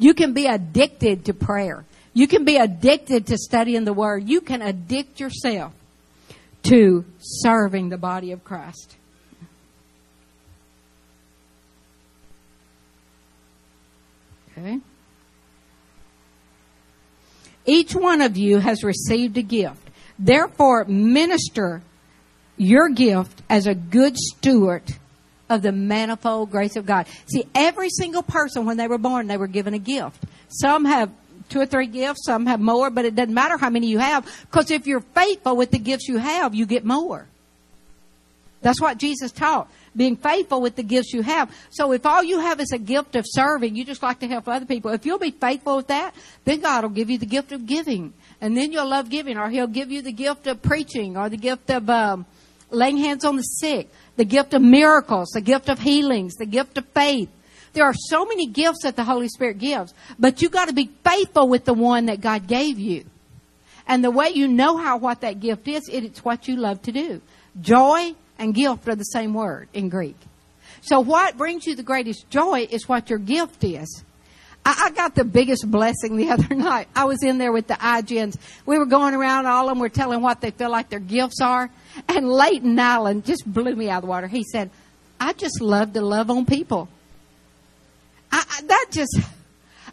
you 0.00 0.14
can 0.14 0.32
be 0.32 0.46
addicted 0.46 1.26
to 1.26 1.34
prayer. 1.34 1.84
You 2.14 2.26
can 2.26 2.44
be 2.44 2.56
addicted 2.56 3.26
to 3.26 3.36
studying 3.36 3.84
the 3.84 3.92
Word. 3.92 4.26
You 4.28 4.40
can 4.40 4.62
addict 4.62 5.20
yourself 5.20 5.74
to 6.64 7.04
serving 7.18 7.90
the 7.90 7.98
body 7.98 8.32
of 8.32 8.42
Christ. 8.42 8.96
Okay? 14.56 14.80
Each 17.66 17.94
one 17.94 18.22
of 18.22 18.38
you 18.38 18.58
has 18.58 18.82
received 18.82 19.36
a 19.36 19.42
gift. 19.42 19.90
Therefore, 20.18 20.86
minister 20.86 21.82
your 22.56 22.88
gift 22.88 23.42
as 23.50 23.66
a 23.66 23.74
good 23.74 24.16
steward 24.16 24.82
of 25.50 25.62
the 25.62 25.72
manifold 25.72 26.50
grace 26.50 26.76
of 26.76 26.86
God. 26.86 27.06
See, 27.26 27.44
every 27.54 27.90
single 27.90 28.22
person 28.22 28.64
when 28.64 28.78
they 28.78 28.86
were 28.88 28.98
born, 28.98 29.26
they 29.26 29.36
were 29.36 29.48
given 29.48 29.74
a 29.74 29.78
gift. 29.78 30.24
Some 30.48 30.84
have 30.86 31.10
two 31.50 31.60
or 31.60 31.66
three 31.66 31.88
gifts, 31.88 32.24
some 32.24 32.46
have 32.46 32.60
more, 32.60 32.88
but 32.88 33.04
it 33.04 33.14
doesn't 33.14 33.34
matter 33.34 33.58
how 33.58 33.68
many 33.68 33.88
you 33.88 33.98
have, 33.98 34.24
because 34.42 34.70
if 34.70 34.86
you're 34.86 35.00
faithful 35.00 35.56
with 35.56 35.72
the 35.72 35.78
gifts 35.78 36.08
you 36.08 36.16
have, 36.16 36.54
you 36.54 36.64
get 36.64 36.84
more. 36.84 37.26
That's 38.62 38.80
what 38.80 38.98
Jesus 38.98 39.32
taught. 39.32 39.68
Being 39.96 40.16
faithful 40.16 40.60
with 40.60 40.76
the 40.76 40.84
gifts 40.84 41.12
you 41.12 41.22
have. 41.22 41.52
So 41.70 41.92
if 41.92 42.06
all 42.06 42.22
you 42.22 42.38
have 42.38 42.60
is 42.60 42.70
a 42.72 42.78
gift 42.78 43.16
of 43.16 43.24
serving, 43.26 43.74
you 43.74 43.84
just 43.84 44.02
like 44.02 44.20
to 44.20 44.28
help 44.28 44.46
other 44.46 44.66
people. 44.66 44.92
If 44.92 45.04
you'll 45.04 45.18
be 45.18 45.32
faithful 45.32 45.76
with 45.76 45.88
that, 45.88 46.14
then 46.44 46.60
God 46.60 46.84
will 46.84 46.90
give 46.90 47.10
you 47.10 47.18
the 47.18 47.26
gift 47.26 47.50
of 47.50 47.66
giving. 47.66 48.12
And 48.40 48.56
then 48.56 48.70
you'll 48.70 48.88
love 48.88 49.10
giving, 49.10 49.36
or 49.36 49.48
He'll 49.48 49.66
give 49.66 49.90
you 49.90 50.02
the 50.02 50.12
gift 50.12 50.46
of 50.46 50.62
preaching, 50.62 51.16
or 51.16 51.28
the 51.28 51.36
gift 51.36 51.70
of 51.70 51.90
um, 51.90 52.26
laying 52.70 52.96
hands 52.96 53.24
on 53.24 53.36
the 53.36 53.42
sick, 53.42 53.88
the 54.16 54.24
gift 54.24 54.54
of 54.54 54.62
miracles, 54.62 55.30
the 55.30 55.40
gift 55.40 55.68
of 55.68 55.78
healings, 55.78 56.34
the 56.36 56.46
gift 56.46 56.78
of 56.78 56.86
faith. 56.88 57.28
There 57.72 57.84
are 57.84 57.94
so 57.94 58.24
many 58.24 58.46
gifts 58.46 58.82
that 58.82 58.96
the 58.96 59.04
Holy 59.04 59.28
Spirit 59.28 59.58
gives, 59.58 59.94
but 60.18 60.42
you 60.42 60.48
got 60.48 60.68
to 60.68 60.74
be 60.74 60.90
faithful 61.04 61.48
with 61.48 61.64
the 61.64 61.74
one 61.74 62.06
that 62.06 62.20
God 62.20 62.46
gave 62.46 62.78
you. 62.78 63.04
And 63.86 64.04
the 64.04 64.10
way 64.10 64.30
you 64.30 64.48
know 64.48 64.76
how 64.76 64.96
what 64.98 65.20
that 65.22 65.40
gift 65.40 65.66
is, 65.68 65.88
it's 65.88 66.24
what 66.24 66.48
you 66.48 66.56
love 66.56 66.82
to 66.82 66.92
do. 66.92 67.20
Joy 67.60 68.14
and 68.38 68.54
gift 68.54 68.88
are 68.88 68.94
the 68.94 69.04
same 69.04 69.34
word 69.34 69.68
in 69.72 69.88
Greek. 69.88 70.16
So 70.80 71.00
what 71.00 71.36
brings 71.36 71.66
you 71.66 71.74
the 71.74 71.82
greatest 71.82 72.28
joy 72.30 72.66
is 72.70 72.88
what 72.88 73.10
your 73.10 73.18
gift 73.18 73.64
is. 73.64 74.04
I, 74.64 74.86
I 74.86 74.90
got 74.90 75.14
the 75.14 75.24
biggest 75.24 75.70
blessing 75.70 76.16
the 76.16 76.30
other 76.32 76.54
night. 76.54 76.88
I 76.94 77.04
was 77.04 77.22
in 77.22 77.38
there 77.38 77.52
with 77.52 77.66
the 77.66 77.74
IGNs. 77.74 78.36
We 78.66 78.78
were 78.78 78.86
going 78.86 79.14
around, 79.14 79.46
all 79.46 79.68
of 79.68 79.70
them 79.70 79.78
were 79.78 79.88
telling 79.88 80.20
what 80.20 80.40
they 80.40 80.50
feel 80.50 80.70
like 80.70 80.88
their 80.88 81.00
gifts 81.00 81.40
are. 81.40 81.70
And 82.08 82.28
Leighton 82.28 82.78
Allen 82.78 83.22
just 83.22 83.50
blew 83.50 83.74
me 83.74 83.88
out 83.88 83.98
of 83.98 84.02
the 84.02 84.08
water. 84.08 84.26
He 84.26 84.44
said, 84.44 84.70
I 85.18 85.32
just 85.32 85.60
love 85.60 85.92
to 85.94 86.00
love 86.00 86.30
on 86.30 86.46
people. 86.46 86.88
I, 88.32 88.44
I, 88.48 88.62
that 88.62 88.86
just, 88.90 89.18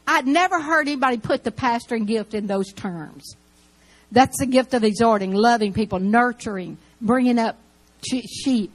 I'd 0.07 0.27
never 0.27 0.61
heard 0.61 0.87
anybody 0.87 1.17
put 1.17 1.43
the 1.43 1.51
pastoring 1.51 2.07
gift 2.07 2.33
in 2.33 2.47
those 2.47 2.71
terms. 2.71 3.35
That's 4.11 4.37
the 4.39 4.45
gift 4.45 4.73
of 4.73 4.83
exhorting, 4.83 5.33
loving 5.33 5.73
people, 5.73 5.99
nurturing, 5.99 6.77
bringing 7.01 7.39
up 7.39 7.57
sheep. 8.03 8.71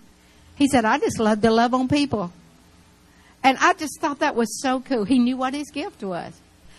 He 0.57 0.69
said, 0.69 0.85
I 0.85 0.99
just 0.99 1.19
love 1.19 1.41
to 1.41 1.51
love 1.51 1.73
on 1.75 1.89
people. 1.89 2.33
And 3.43 3.57
I 3.59 3.73
just 3.75 4.01
thought 4.01 4.21
that 4.21 4.37
was 4.37 4.61
so 4.61 4.81
cool. 4.81 5.05
He 5.05 5.19
knew 5.19 5.37
what 5.37 5.55
his 5.55 5.71
gift 5.71 6.03
was. 6.03 6.33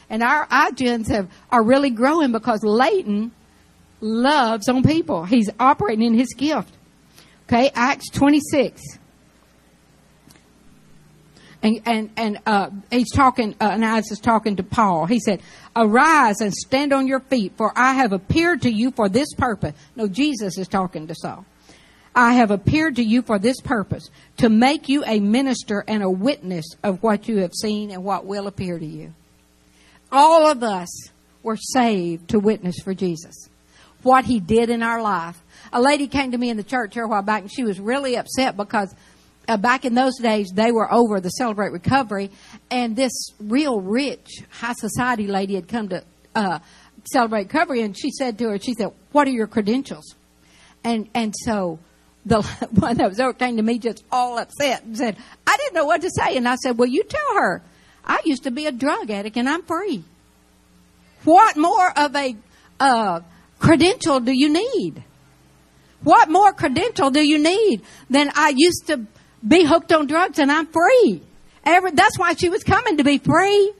And 0.09 0.21
our 0.21 0.47
IGNs 0.47 1.07
have, 1.07 1.29
are 1.51 1.63
really 1.63 1.89
growing 1.89 2.31
because 2.31 2.63
Leighton 2.63 3.31
loves 4.03 4.67
on 4.69 4.83
people. 4.83 5.25
He's 5.25 5.49
operating 5.59 6.05
in 6.05 6.13
his 6.13 6.33
gift. 6.33 6.73
Okay, 7.47 7.71
Acts 7.73 8.09
26. 8.09 8.81
And, 11.61 11.81
and, 11.85 12.09
and, 12.17 12.39
uh, 12.45 12.69
he's 12.91 13.11
talking, 13.11 13.55
uh, 13.61 13.69
Ananias 13.69 14.11
is 14.11 14.19
talking 14.19 14.57
to 14.57 14.63
Paul. 14.63 15.05
He 15.05 15.19
said, 15.19 15.41
arise 15.75 16.41
and 16.41 16.53
stand 16.53 16.91
on 16.91 17.07
your 17.07 17.21
feet 17.21 17.53
for 17.55 17.71
I 17.75 17.93
have 17.93 18.11
appeared 18.11 18.63
to 18.63 18.69
you 18.69 18.91
for 18.91 19.07
this 19.07 19.33
purpose. 19.33 19.73
No, 19.95 20.07
Jesus 20.07 20.57
is 20.57 20.67
talking 20.67 21.07
to 21.07 21.15
Saul. 21.15 21.45
I 22.15 22.33
have 22.33 22.51
appeared 22.51 22.97
to 22.97 23.03
you 23.03 23.21
for 23.21 23.39
this 23.39 23.59
purpose, 23.61 24.09
to 24.37 24.49
make 24.49 24.87
you 24.87 25.03
a 25.05 25.19
minister 25.19 25.83
and 25.87 26.03
a 26.03 26.09
witness 26.09 26.65
of 26.83 27.01
what 27.01 27.27
you 27.27 27.37
have 27.37 27.53
seen 27.53 27.89
and 27.89 28.03
what 28.03 28.25
will 28.25 28.45
appear 28.47 28.77
to 28.77 28.85
you. 28.85 29.13
All 30.11 30.45
of 30.45 30.61
us 30.61 31.09
were 31.41 31.57
saved 31.57 32.29
to 32.29 32.39
witness 32.39 32.75
for 32.83 32.93
Jesus. 32.93 33.49
What 34.03 34.25
he 34.25 34.39
did 34.39 34.69
in 34.69 34.83
our 34.83 35.01
life. 35.01 35.41
A 35.71 35.81
lady 35.81 36.07
came 36.07 36.31
to 36.31 36.37
me 36.37 36.49
in 36.49 36.57
the 36.57 36.63
church 36.63 36.93
here 36.93 37.03
a 37.03 37.07
while 37.07 37.21
back 37.21 37.41
and 37.41 37.51
she 37.51 37.63
was 37.63 37.79
really 37.79 38.15
upset 38.15 38.55
because 38.55 38.93
uh, 39.47 39.57
back 39.57 39.85
in 39.85 39.93
those 39.93 40.17
days, 40.19 40.51
they 40.53 40.71
were 40.71 40.91
over 40.91 41.19
the 41.19 41.29
Celebrate 41.29 41.71
Recovery, 41.71 42.31
and 42.71 42.95
this 42.95 43.11
real 43.41 43.81
rich 43.81 44.41
high 44.49 44.73
society 44.73 45.27
lady 45.27 45.55
had 45.55 45.67
come 45.67 45.89
to 45.89 46.03
uh, 46.33 46.59
Celebrate 47.11 47.43
Recovery, 47.53 47.81
and 47.81 47.97
she 47.97 48.09
said 48.09 48.37
to 48.37 48.49
her, 48.49 48.59
she 48.59 48.73
said, 48.73 48.91
"What 49.11 49.27
are 49.27 49.31
your 49.31 49.47
credentials?" 49.47 50.15
And 50.85 51.09
and 51.13 51.33
so 51.43 51.79
the 52.25 52.41
one 52.79 52.97
that 52.97 53.09
was 53.09 53.19
over 53.19 53.33
came 53.33 53.57
to 53.57 53.63
me 53.63 53.79
just 53.79 54.05
all 54.11 54.37
upset 54.37 54.83
and 54.83 54.97
said, 54.97 55.17
"I 55.45 55.57
didn't 55.57 55.73
know 55.73 55.85
what 55.85 56.01
to 56.01 56.09
say," 56.09 56.37
and 56.37 56.47
I 56.47 56.55
said, 56.55 56.77
"Well, 56.77 56.87
you 56.87 57.03
tell 57.03 57.35
her, 57.35 57.61
I 58.05 58.19
used 58.25 58.43
to 58.43 58.51
be 58.51 58.65
a 58.65 58.71
drug 58.71 59.09
addict 59.09 59.37
and 59.37 59.47
I'm 59.47 59.63
free. 59.63 60.03
What 61.23 61.55
more 61.55 61.97
of 61.97 62.15
a 62.15 62.35
uh, 62.79 63.21
credential 63.67 64.19
do 64.19 64.31
you 64.31 64.49
need?" 64.49 65.03
What 66.03 66.29
more 66.29 66.51
credential 66.51 67.09
do 67.11 67.21
you 67.21 67.39
need 67.39 67.81
than 68.09 68.29
I 68.35 68.53
used 68.55 68.87
to 68.87 69.05
be 69.45 69.65
hooked 69.65 69.91
on 69.91 70.07
drugs 70.07 70.39
and 70.39 70.51
I'm 70.51 70.67
free. 70.67 71.21
Every, 71.65 71.91
that's 71.91 72.17
why 72.17 72.33
she 72.33 72.49
was 72.49 72.63
coming 72.63 72.97
to 72.97 73.03
be 73.03 73.17
free. 73.17 73.73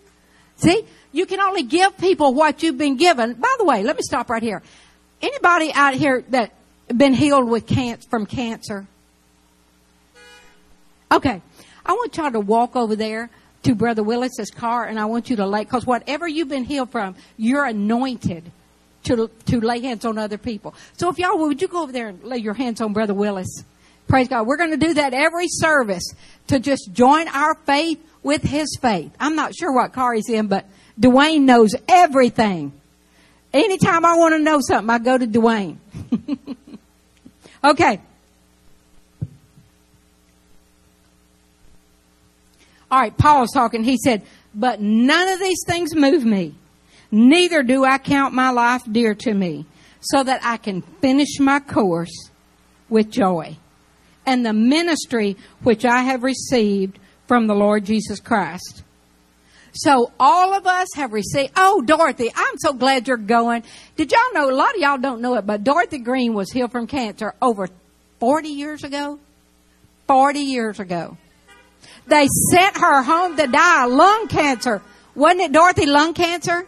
See, 0.58 0.86
you 1.12 1.25
can 1.25 1.40
only 1.40 1.63
give 1.63 1.98
people 1.98 2.34
what 2.34 2.63
you've 2.63 2.78
been 2.78 2.98
given. 2.98 3.34
By 3.34 3.56
the 3.58 3.66
way, 3.66 3.84
let 3.84 3.96
me 3.96 4.02
stop 4.04 4.30
right 4.30 4.44
here. 4.44 4.62
Anybody 5.22 5.72
out 5.74 5.94
here 5.94 6.24
that 6.30 6.54
been 6.96 7.13
healed 7.13 7.50
with 7.50 7.68
cancer 7.68 8.08
from 8.10 8.25
cancer? 8.25 8.88
Okay, 11.12 11.42
I 11.86 11.92
want 11.94 12.16
y'all 12.18 12.32
to 12.32 12.40
walk 12.40 12.75
over 12.75 12.96
there 12.96 13.30
to 13.63 13.75
Brother 13.75 14.04
Willis's 14.04 14.50
car, 14.50 14.86
and 14.86 15.00
I 15.00 15.06
want 15.06 15.30
you 15.30 15.36
to 15.38 15.46
lay 15.46 15.63
because 15.63 15.86
whatever 15.86 16.28
you've 16.28 16.50
been 16.50 16.66
healed 16.66 16.92
from, 16.92 17.16
you're 17.38 17.66
anointed 17.66 18.52
to 19.03 19.29
to 19.45 19.62
lay 19.62 19.81
hands 19.81 20.05
on 20.05 20.17
other 20.17 20.38
people. 20.38 20.74
So 20.98 21.10
if 21.10 21.19
y'all 21.19 21.38
would 21.38 21.62
you 21.62 21.67
go 21.67 21.83
over 21.83 21.91
there 21.91 22.10
and 22.10 22.24
lay 22.24 22.38
your 22.38 22.53
hands 22.53 22.81
on 22.81 22.93
Brother 22.93 23.13
Willis? 23.13 23.63
Praise 24.07 24.27
God. 24.27 24.48
We're 24.48 24.57
going 24.57 24.72
to 24.72 24.77
do 24.77 24.93
that 24.95 25.13
every 25.13 25.48
service 25.48 26.03
to 26.48 26.60
just 26.60 26.91
join 26.93 27.27
our 27.29 27.55
faith 27.65 28.03
with 28.22 28.43
his 28.43 28.77
faith. 28.81 29.12
I'm 29.19 29.36
not 29.36 29.55
sure 29.55 29.74
what 29.74 29.93
car 29.93 30.13
he's 30.13 30.29
in, 30.29 30.48
but 30.48 30.65
Dwayne 31.00 31.41
knows 31.41 31.75
everything. 31.88 32.74
Anytime 33.53 34.05
I 34.05 34.15
want 34.15 34.33
to 34.33 34.39
know 34.39 34.60
something, 34.62 34.89
I 34.89 35.00
go 35.00 35.17
to 35.17 35.27
Dwayne. 35.27 35.77
okay. 37.63 38.01
All 42.91 43.00
right, 43.00 43.17
Paul's 43.17 43.51
talking. 43.51 43.83
He 43.83 43.98
said, 43.98 44.24
but 44.53 44.79
none 44.79 45.27
of 45.29 45.39
these 45.39 45.63
things 45.65 45.95
move 45.95 46.24
me. 46.24 46.55
Neither 47.15 47.62
do 47.62 47.86
I 47.86 48.00
count 48.00 48.34
my 48.34 48.50
life 48.50 48.82
dear 48.91 49.13
to 49.13 49.36
me 49.36 49.67
so 50.01 50.24
that 50.24 50.43
I 50.43 50.58
can 50.58 50.82
finish 50.82 51.39
my 51.39 51.60
course 51.60 52.32
with 52.89 53.12
joy 53.12 53.55
and 54.25 54.43
the 54.43 54.51
ministry 54.51 55.38
which 55.62 55.86
I 55.86 56.01
have 56.01 56.24
received 56.24 56.98
from 57.27 57.46
the 57.46 57.53
Lord 57.53 57.86
Jesus 57.86 58.20
Christ. 58.20 58.82
So 59.74 60.12
all 60.20 60.55
of 60.55 60.65
us 60.65 60.88
have 60.96 61.13
received, 61.13 61.53
oh, 61.55 61.84
Dorothy, 61.84 62.32
I'm 62.36 62.58
so 62.58 62.74
glad 62.74 63.08
you're 63.08 63.17
going. 63.17 63.62
Did 63.96 64.12
y'all 64.12 64.34
know, 64.34 64.50
a 64.50 64.51
lot 64.51 64.74
of 64.74 64.82
y'all 64.82 64.98
don't 64.98 65.22
know 65.22 65.36
it, 65.36 65.46
but 65.46 65.63
Dorothy 65.63 66.00
Green 66.00 66.34
was 66.34 66.51
healed 66.51 66.72
from 66.72 66.88
cancer 66.88 67.36
over 67.43 67.70
40 68.22 68.50
years 68.50 68.84
ago. 68.84 69.20
40 70.08 70.39
years 70.39 70.79
ago. 70.79 71.15
They 72.08 72.27
sent 72.50 72.75
her 72.77 73.03
home 73.03 73.38
to 73.38 73.46
die 73.46 73.86
of 73.86 73.91
lung 73.91 74.27
cancer. 74.29 74.82
Wasn't 75.13 75.41
it 75.41 75.51
Dorothy 75.51 75.86
lung 75.86 76.15
cancer? 76.15 76.67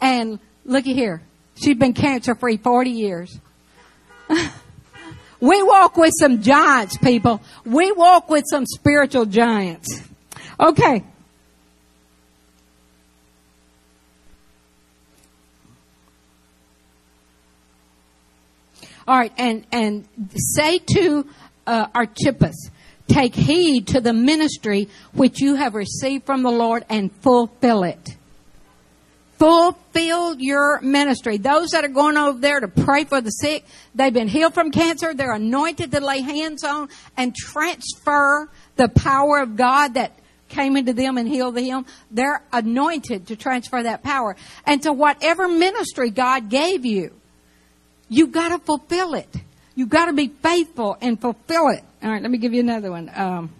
And 0.00 0.38
looky 0.64 0.94
here. 0.94 1.22
She's 1.62 1.76
been 1.76 1.92
cancer 1.92 2.34
free 2.34 2.56
40 2.56 2.90
years. 2.90 3.38
We 5.40 5.62
walk 5.62 5.96
with 5.96 6.12
some 6.20 6.42
giants, 6.42 6.98
people. 6.98 7.40
We 7.64 7.92
walk 7.92 8.28
with 8.28 8.44
some 8.48 8.66
spiritual 8.66 9.24
giants. 9.24 10.02
Okay. 10.58 11.02
All 19.08 19.18
right, 19.18 19.32
and 19.38 19.64
and 19.72 20.06
say 20.36 20.78
to 20.94 21.26
uh, 21.66 21.86
Archippus, 21.94 22.70
take 23.08 23.34
heed 23.34 23.88
to 23.88 24.00
the 24.00 24.12
ministry 24.12 24.88
which 25.14 25.40
you 25.40 25.56
have 25.56 25.74
received 25.74 26.26
from 26.26 26.42
the 26.42 26.50
Lord 26.50 26.84
and 26.88 27.10
fulfill 27.22 27.82
it 27.82 28.16
fulfill 29.40 30.38
your 30.38 30.80
ministry. 30.82 31.38
Those 31.38 31.70
that 31.70 31.82
are 31.82 31.88
going 31.88 32.18
over 32.18 32.38
there 32.38 32.60
to 32.60 32.68
pray 32.68 33.04
for 33.04 33.22
the 33.22 33.30
sick, 33.30 33.64
they've 33.94 34.12
been 34.12 34.28
healed 34.28 34.52
from 34.52 34.70
cancer. 34.70 35.14
They're 35.14 35.32
anointed 35.32 35.90
to 35.92 36.00
lay 36.00 36.20
hands 36.20 36.62
on 36.62 36.90
and 37.16 37.34
transfer 37.34 38.50
the 38.76 38.88
power 38.90 39.38
of 39.38 39.56
God 39.56 39.94
that 39.94 40.12
came 40.50 40.76
into 40.76 40.92
them 40.92 41.16
and 41.16 41.26
healed 41.26 41.54
them. 41.54 41.86
They're 42.10 42.42
anointed 42.52 43.28
to 43.28 43.36
transfer 43.36 43.82
that 43.82 44.02
power. 44.02 44.36
And 44.66 44.82
to 44.82 44.92
whatever 44.92 45.48
ministry 45.48 46.10
God 46.10 46.50
gave 46.50 46.84
you, 46.84 47.12
you've 48.10 48.32
got 48.32 48.50
to 48.50 48.58
fulfill 48.58 49.14
it. 49.14 49.34
You've 49.74 49.88
got 49.88 50.06
to 50.06 50.12
be 50.12 50.28
faithful 50.28 50.98
and 51.00 51.18
fulfill 51.18 51.68
it. 51.68 51.82
All 52.02 52.10
right, 52.10 52.20
let 52.20 52.30
me 52.30 52.36
give 52.36 52.52
you 52.52 52.60
another 52.60 52.90
one. 52.90 53.10
Um, 53.14 53.50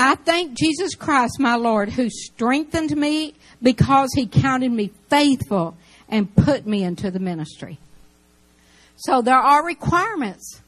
I 0.00 0.14
thank 0.14 0.56
Jesus 0.56 0.94
Christ, 0.94 1.40
my 1.40 1.56
Lord, 1.56 1.90
who 1.90 2.08
strengthened 2.08 2.96
me 2.96 3.34
because 3.60 4.10
he 4.14 4.28
counted 4.28 4.70
me 4.70 4.92
faithful 5.10 5.76
and 6.08 6.34
put 6.36 6.64
me 6.66 6.84
into 6.84 7.10
the 7.10 7.18
ministry. 7.18 7.78
So 8.96 9.22
there 9.22 9.36
are 9.36 9.64
requirements 9.64 10.62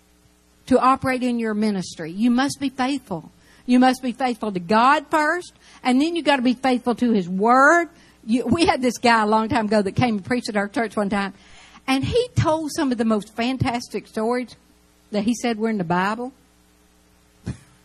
to 0.66 0.80
operate 0.80 1.22
in 1.22 1.38
your 1.38 1.54
ministry. 1.54 2.10
You 2.10 2.32
must 2.32 2.58
be 2.60 2.70
faithful. 2.70 3.30
You 3.66 3.78
must 3.78 4.02
be 4.02 4.10
faithful 4.10 4.50
to 4.50 4.60
God 4.60 5.06
first, 5.10 5.52
and 5.84 6.00
then 6.00 6.16
you 6.16 6.22
got 6.22 6.36
to 6.36 6.42
be 6.42 6.54
faithful 6.54 6.96
to 6.96 7.12
His 7.12 7.28
Word. 7.28 7.88
you, 8.26 8.44
we 8.46 8.66
had 8.66 8.82
this 8.82 8.98
guy 8.98 9.22
a 9.22 9.26
long 9.26 9.48
time 9.48 9.66
ago 9.66 9.80
that 9.80 9.92
came 9.92 10.16
and 10.16 10.24
preached 10.24 10.48
at 10.48 10.56
our 10.56 10.66
church 10.66 10.96
one 10.96 11.08
time, 11.08 11.34
and 11.86 12.04
he 12.04 12.28
told 12.34 12.70
some 12.72 12.90
of 12.90 12.98
the 12.98 13.04
most 13.04 13.34
fantastic 13.36 14.08
stories 14.08 14.56
that 15.12 15.22
he 15.22 15.34
said 15.34 15.58
were 15.58 15.70
in 15.70 15.78
the 15.78 15.84
Bible. 15.84 16.32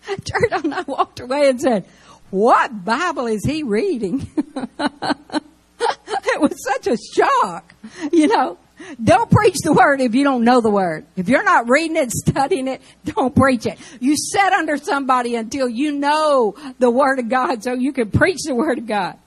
Church 0.07 0.51
and 0.51 0.73
I 0.73 0.81
walked 0.81 1.19
away 1.19 1.49
and 1.49 1.59
said, 1.59 1.85
What 2.29 2.85
Bible 2.85 3.27
is 3.27 3.43
he 3.45 3.63
reading? 3.63 4.29
it 4.79 6.41
was 6.41 6.63
such 6.63 6.87
a 6.87 6.97
shock, 6.97 7.73
you 8.11 8.27
know. 8.27 8.57
Don't 9.01 9.31
preach 9.31 9.55
the 9.63 9.71
word 9.71 10.01
if 10.01 10.13
you 10.13 10.25
don't 10.25 10.43
know 10.43 10.59
the 10.59 10.69
word. 10.69 11.05
If 11.15 11.29
you're 11.29 11.43
not 11.43 11.69
reading 11.69 11.95
it, 11.95 12.11
studying 12.11 12.67
it, 12.67 12.81
don't 13.05 13.33
preach 13.33 13.65
it. 13.65 13.79
You 14.01 14.15
sit 14.17 14.51
under 14.51 14.75
somebody 14.77 15.35
until 15.35 15.69
you 15.69 15.93
know 15.93 16.55
the 16.77 16.91
word 16.91 17.19
of 17.19 17.29
God 17.29 17.63
so 17.63 17.73
you 17.73 17.93
can 17.93 18.11
preach 18.11 18.39
the 18.45 18.53
word 18.53 18.79
of 18.79 18.85
God. 18.85 19.17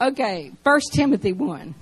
Okay, 0.00 0.52
First 0.62 0.92
Timothy 0.92 1.32
1. 1.32 1.74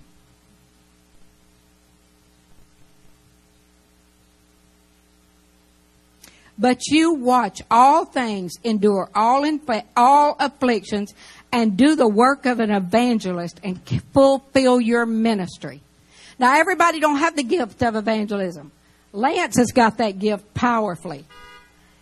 But 6.59 6.87
you 6.87 7.14
watch 7.14 7.62
all 7.71 8.04
things, 8.04 8.52
endure 8.62 9.11
all, 9.14 9.44
all 9.97 10.37
afflictions, 10.38 11.14
and 11.50 11.76
do 11.76 11.97
the 11.97 12.09
work 12.09 12.47
of 12.47 12.61
an 12.61 12.71
evangelist 12.71 13.61
and 13.62 13.80
fulfill 14.12 14.80
your 14.80 15.06
ministry. 15.06 15.80
Now 16.38 16.59
everybody 16.59 17.00
don't 17.00 17.18
have 17.18 17.37
the 17.37 17.42
gift 17.42 17.82
of 17.82 17.97
evangelism. 17.97 18.73
Lance 19.12 19.56
has 19.56 19.73
got 19.73 19.99
that 19.99 20.18
gift 20.18 20.54
powerfully. 20.54 21.25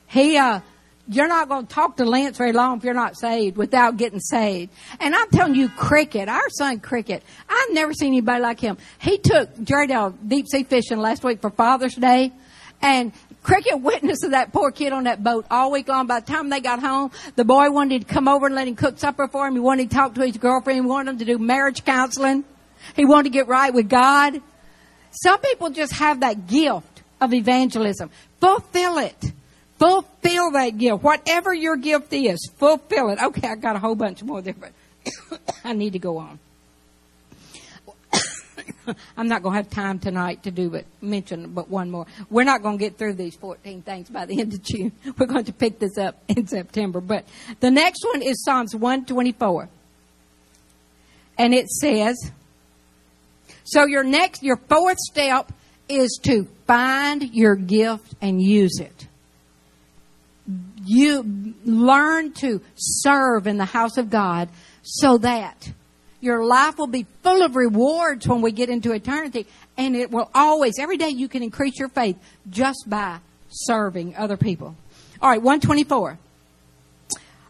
He, 0.07 0.37
uh, 0.37 0.61
you're 1.09 1.29
not 1.29 1.49
going 1.49 1.67
to 1.67 1.75
talk 1.75 1.97
to 1.97 2.05
Lance 2.05 2.39
very 2.39 2.53
long 2.53 2.79
if 2.79 2.85
you're 2.85 2.95
not 2.95 3.19
saved 3.19 3.57
without 3.57 3.97
getting 3.97 4.21
saved. 4.21 4.73
And 5.01 5.15
I'm 5.15 5.29
telling 5.31 5.57
you, 5.57 5.69
Cricket, 5.69 6.29
our 6.29 6.49
son 6.51 6.79
Cricket, 6.79 7.25
I've 7.49 7.73
never 7.73 7.93
seen 7.93 8.09
anybody 8.09 8.41
like 8.41 8.61
him. 8.61 8.79
He 9.01 9.19
took 9.19 9.53
Jerry 9.63 9.89
Jaredell 9.89 10.11
deep 10.27 10.47
sea 10.49 10.63
fishing 10.63 10.99
last 10.99 11.25
week 11.25 11.41
for 11.41 11.51
Father's 11.51 11.97
Day, 11.97 12.33
and 12.81 13.13
Cricket 13.43 13.81
witness 13.81 14.21
to 14.21 14.31
that 14.31 14.53
poor 14.53 14.71
kid 14.71 14.93
on 14.93 15.05
that 15.05 15.25
boat 15.25 15.47
all 15.51 15.71
week 15.71 15.89
long. 15.89 16.07
By 16.07 16.21
the 16.21 16.27
time 16.27 16.51
they 16.51 16.61
got 16.61 16.81
home, 16.81 17.11
the 17.37 17.45
boy 17.45 17.71
wanted 17.71 18.07
to 18.07 18.13
come 18.13 18.29
over 18.29 18.47
and 18.47 18.55
let 18.55 18.69
him 18.69 18.77
cook 18.77 18.99
supper 18.99 19.29
for 19.29 19.47
him. 19.47 19.55
He 19.55 19.61
wanted 19.61 19.91
to 19.91 19.97
talk 19.97 20.15
to 20.15 20.27
his 20.27 20.37
girlfriend. 20.37 20.77
He 20.83 20.87
wanted 20.87 21.13
him 21.13 21.19
to 21.19 21.25
do 21.25 21.39
marriage 21.39 21.85
counseling. 21.85 22.45
He 22.97 23.05
wanted 23.05 23.25
to 23.25 23.31
get 23.31 23.49
right 23.49 23.73
with 23.73 23.89
God. 23.89 24.41
Some 25.11 25.41
people 25.41 25.71
just 25.71 25.95
have 25.95 26.21
that 26.21 26.47
gift 26.47 27.03
of 27.21 27.33
evangelism. 27.33 28.11
Fulfill 28.41 28.99
it. 28.99 29.33
Fulfill 29.79 30.51
that 30.53 30.77
gift. 30.77 31.03
Whatever 31.03 31.55
your 31.55 31.77
gift 31.77 32.13
is, 32.13 32.51
fulfill 32.57 33.09
it. 33.11 33.19
Okay, 33.23 33.49
I 33.49 33.57
got 33.57 33.77
a 33.77 33.79
whole 33.79 33.95
bunch 33.95 34.23
more 34.23 34.43
there, 34.43 34.55
but 34.55 34.73
I 35.65 35.73
need 35.73 35.95
to 35.95 35.99
go 35.99 36.19
on. 36.19 36.39
I'm 39.17 39.29
not 39.29 39.43
going 39.43 39.55
to 39.55 39.57
have 39.57 39.71
time 39.71 39.99
tonight 39.99 40.43
to 40.45 40.51
do 40.51 40.71
but 40.71 40.85
mention 41.01 41.53
but 41.53 41.69
one 41.69 41.91
more. 41.91 42.07
We're 42.29 42.45
not 42.45 42.63
going 42.63 42.79
to 42.79 42.85
get 42.85 42.99
through 42.99 43.15
these 43.15 43.37
14 43.37 43.83
things 43.83 44.09
by 44.11 44.27
the 44.27 44.41
end 44.41 44.55
of 44.55 44.63
June. 44.63 44.93
We're 45.19 45.27
going 45.27 45.45
to 45.45 45.53
pick 45.53 45.79
this 45.79 45.99
up 45.99 46.23
in 46.29 46.47
September. 46.47 47.01
But 47.01 47.27
the 47.61 47.71
next 47.71 48.05
one 48.05 48.23
is 48.23 48.45
Psalms 48.45 48.75
124. 48.75 49.69
And 51.39 51.55
it 51.55 51.69
says, 51.69 52.31
so 53.65 53.87
your 53.87 54.05
next, 54.05 54.43
your 54.43 54.57
fourth 54.57 54.99
step 54.99 55.53
is 55.89 56.21
to 56.25 56.47
find 56.67 57.35
your 57.35 57.57
gift 57.57 58.15
and 58.21 58.43
use 58.43 58.79
it 58.79 59.07
you 60.85 61.55
learn 61.65 62.33
to 62.33 62.61
serve 62.75 63.47
in 63.47 63.59
the 63.59 63.65
house 63.65 63.97
of 63.97 64.11
God 64.11 64.49
so 64.83 65.19
that 65.19 65.73
your 66.21 66.45
life 66.45 66.79
will 66.79 66.87
be 66.87 67.07
full 67.23 67.43
of 67.43 67.57
rewards 67.57 68.29
when 68.29 68.43
we 68.43 68.53
get 68.53 68.69
into 68.69 68.93
eternity. 68.93 69.47
And 69.77 69.97
it 69.97 70.11
will 70.11 70.31
always, 70.35 70.75
every 70.79 70.97
day 70.97 71.09
you 71.09 71.29
can 71.29 71.43
increase 71.43 71.79
your 71.79 71.89
faith 71.89 72.17
just 72.49 72.85
by 72.87 73.19
serving 73.49 74.17
other 74.17 74.37
people. 74.37 74.77
All 75.23 75.31
right, 75.31 75.43
124. 75.43 76.19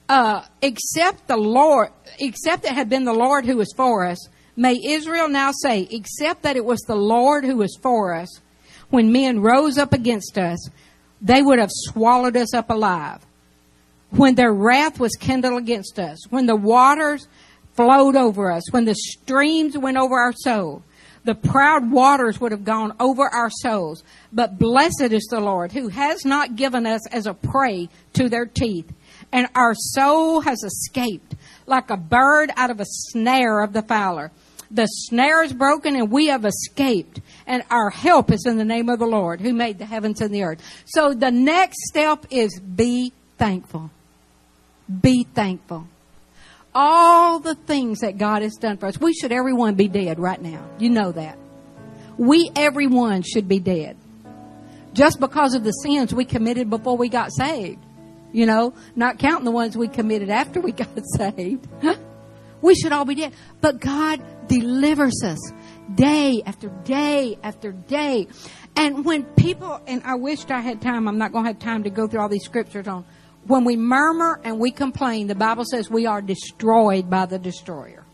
Uh, 0.09 0.45
except 0.63 1.29
the 1.29 1.37
Lord, 1.37 1.91
except 2.19 2.65
it 2.65 2.73
had 2.73 2.89
been 2.89 3.05
the 3.05 3.13
Lord 3.13 3.45
who 3.45 3.57
was 3.57 3.73
for 3.77 4.05
us, 4.05 4.29
may 4.57 4.77
Israel 4.85 5.29
now 5.29 5.53
say, 5.53 5.87
except 5.91 6.43
that 6.43 6.57
it 6.57 6.65
was 6.65 6.81
the 6.81 6.97
Lord 6.97 7.45
who 7.45 7.57
was 7.57 7.77
for 7.81 8.15
us, 8.15 8.41
when 8.91 9.13
men 9.13 9.41
rose 9.41 9.79
up 9.79 9.93
against 9.93 10.37
us, 10.37 10.69
they 11.23 11.43
would 11.43 11.59
have 11.59 11.71
swallowed 11.71 12.37
us 12.37 12.55
up 12.55 12.71
alive. 12.71 13.25
When 14.11 14.35
their 14.35 14.53
wrath 14.53 14.99
was 14.99 15.15
kindled 15.15 15.63
against 15.63 15.99
us, 16.01 16.19
when 16.29 16.47
the 16.47 16.57
waters 16.57 17.29
flowed 17.81 18.17
over 18.17 18.51
us, 18.51 18.71
when 18.73 18.85
the 18.85 18.95
streams 18.95 19.77
went 19.77 19.97
over 19.97 20.17
our 20.17 20.33
soul, 20.33 20.83
the 21.25 21.35
proud 21.35 21.91
waters 21.91 22.41
would 22.41 22.53
have 22.53 22.65
gone 22.65 22.95
over 22.99 23.23
our 23.23 23.51
souls. 23.51 24.03
But 24.33 24.59
blessed 24.59 25.13
is 25.13 25.27
the 25.31 25.41
Lord 25.41 25.73
who 25.73 25.89
has 25.89 26.25
not 26.25 26.57
given 26.57 26.87
us 26.87 27.07
as 27.09 27.27
a 27.27 27.35
prey 27.35 27.89
to 28.15 28.29
their 28.29 28.47
teeth. 28.47 28.91
And 29.33 29.49
our 29.55 29.75
soul 29.75 30.41
has 30.41 30.63
escaped 30.63 31.35
like 31.67 31.91
a 31.91 31.97
bird 31.97 32.51
out 32.57 32.71
of 32.71 32.81
a 32.81 32.87
snare 32.87 33.63
of 33.63 33.73
the 33.73 33.83
fowler. 33.83 34.33
The 34.71 34.87
snare 34.87 35.43
is 35.43 35.53
broken 35.53 35.95
and 35.97 36.11
we 36.11 36.29
have 36.29 36.45
escaped. 36.45 37.21
And 37.47 37.63
our 37.71 37.91
help 37.91 38.31
is 38.31 38.47
in 38.47 38.57
the 38.57 38.65
name 38.65 38.89
of 38.89 38.99
the 38.99 39.07
Lord 39.07 39.41
who 39.41 39.53
made 39.53 39.79
the 39.79 39.87
heavens 39.87 40.21
and 40.21 40.35
the 40.35 40.43
earth. 40.43 40.63
So 40.87 41.13
the 41.13 41.31
next 41.31 41.77
step 41.89 42.27
is 42.31 42.59
be 42.61 43.13
thankful. 43.37 43.91
Be 45.01 45.25
thankful. 45.35 45.87
All 46.75 47.41
the 47.41 47.55
things 47.55 48.01
that 48.01 48.19
God 48.19 48.43
has 48.43 48.55
done 48.55 48.77
for 48.77 48.87
us. 48.87 49.01
We 49.01 49.13
should 49.13 49.33
everyone 49.33 49.75
be 49.75 49.89
dead 49.89 50.19
right 50.19 50.41
now. 50.41 50.65
You 50.79 50.91
know 50.91 51.13
that. 51.13 51.39
We 52.17 52.51
everyone 52.55 53.23
should 53.23 53.49
be 53.49 53.59
dead. 53.59 53.97
Just 54.93 55.21
because 55.21 55.55
of 55.55 55.65
the 55.65 55.73
sins 55.73 56.15
we 56.15 56.25
committed 56.25 56.71
before 56.71 56.97
we 56.97 57.09
got 57.09 57.33
saved. 57.33 57.85
You 58.33 58.47
know, 58.47 58.75
not 58.95 59.19
counting 59.19 59.45
the 59.45 59.51
ones 59.51 59.77
we 59.77 59.89
committed 59.89 60.31
after 60.31 60.61
we 60.61 60.73
got 60.85 60.89
saved. 61.17 61.67
We 62.63 62.75
should 62.75 62.93
all 62.93 63.05
be 63.05 63.15
dead. 63.15 63.33
But 63.61 63.81
God 63.81 64.23
delivers 64.49 65.23
us 65.25 65.39
day 65.95 66.43
after 66.45 66.69
day 66.85 67.39
after 67.43 67.73
day. 67.73 68.29
And 68.77 69.05
when 69.05 69.25
people, 69.25 69.81
and 69.87 70.03
I 70.05 70.15
wished 70.17 70.51
I 70.51 70.61
had 70.61 70.81
time, 70.81 71.09
I'm 71.09 71.19
not 71.19 71.33
going 71.33 71.45
to 71.45 71.51
have 71.51 71.59
time 71.59 71.85
to 71.85 71.91
go 71.91 72.07
through 72.07 72.21
all 72.21 72.29
these 72.29 72.45
scriptures 72.45 72.87
on, 72.87 73.05
when 73.47 73.65
we 73.65 73.77
murmur 73.77 74.41
and 74.45 74.59
we 74.59 74.71
complain, 74.71 75.27
the 75.27 75.35
Bible 75.35 75.65
says 75.65 75.91
we 75.91 76.07
are 76.07 76.21
destroyed 76.21 77.09
by 77.09 77.27
the 77.27 77.39
destroyer. 77.39 78.05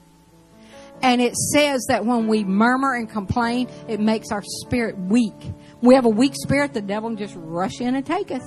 And 1.03 1.21
it 1.21 1.35
says 1.37 1.87
that 1.89 2.07
when 2.07 2.27
we 2.27 2.45
murmur 2.45 2.95
and 2.95 3.09
complain, 3.09 3.69
it 3.89 4.01
makes 4.01 4.31
our 4.33 4.43
spirit 4.43 4.99
weak. 4.99 5.35
we 5.83 5.95
have 5.95 6.07
a 6.07 6.11
weak 6.11 6.33
spirit, 6.35 6.73
the 6.73 6.81
devil 6.81 7.11
can 7.11 7.19
just 7.19 7.35
rush 7.37 7.81
in 7.81 7.95
and 7.95 8.05
take 8.05 8.31
us. 8.31 8.43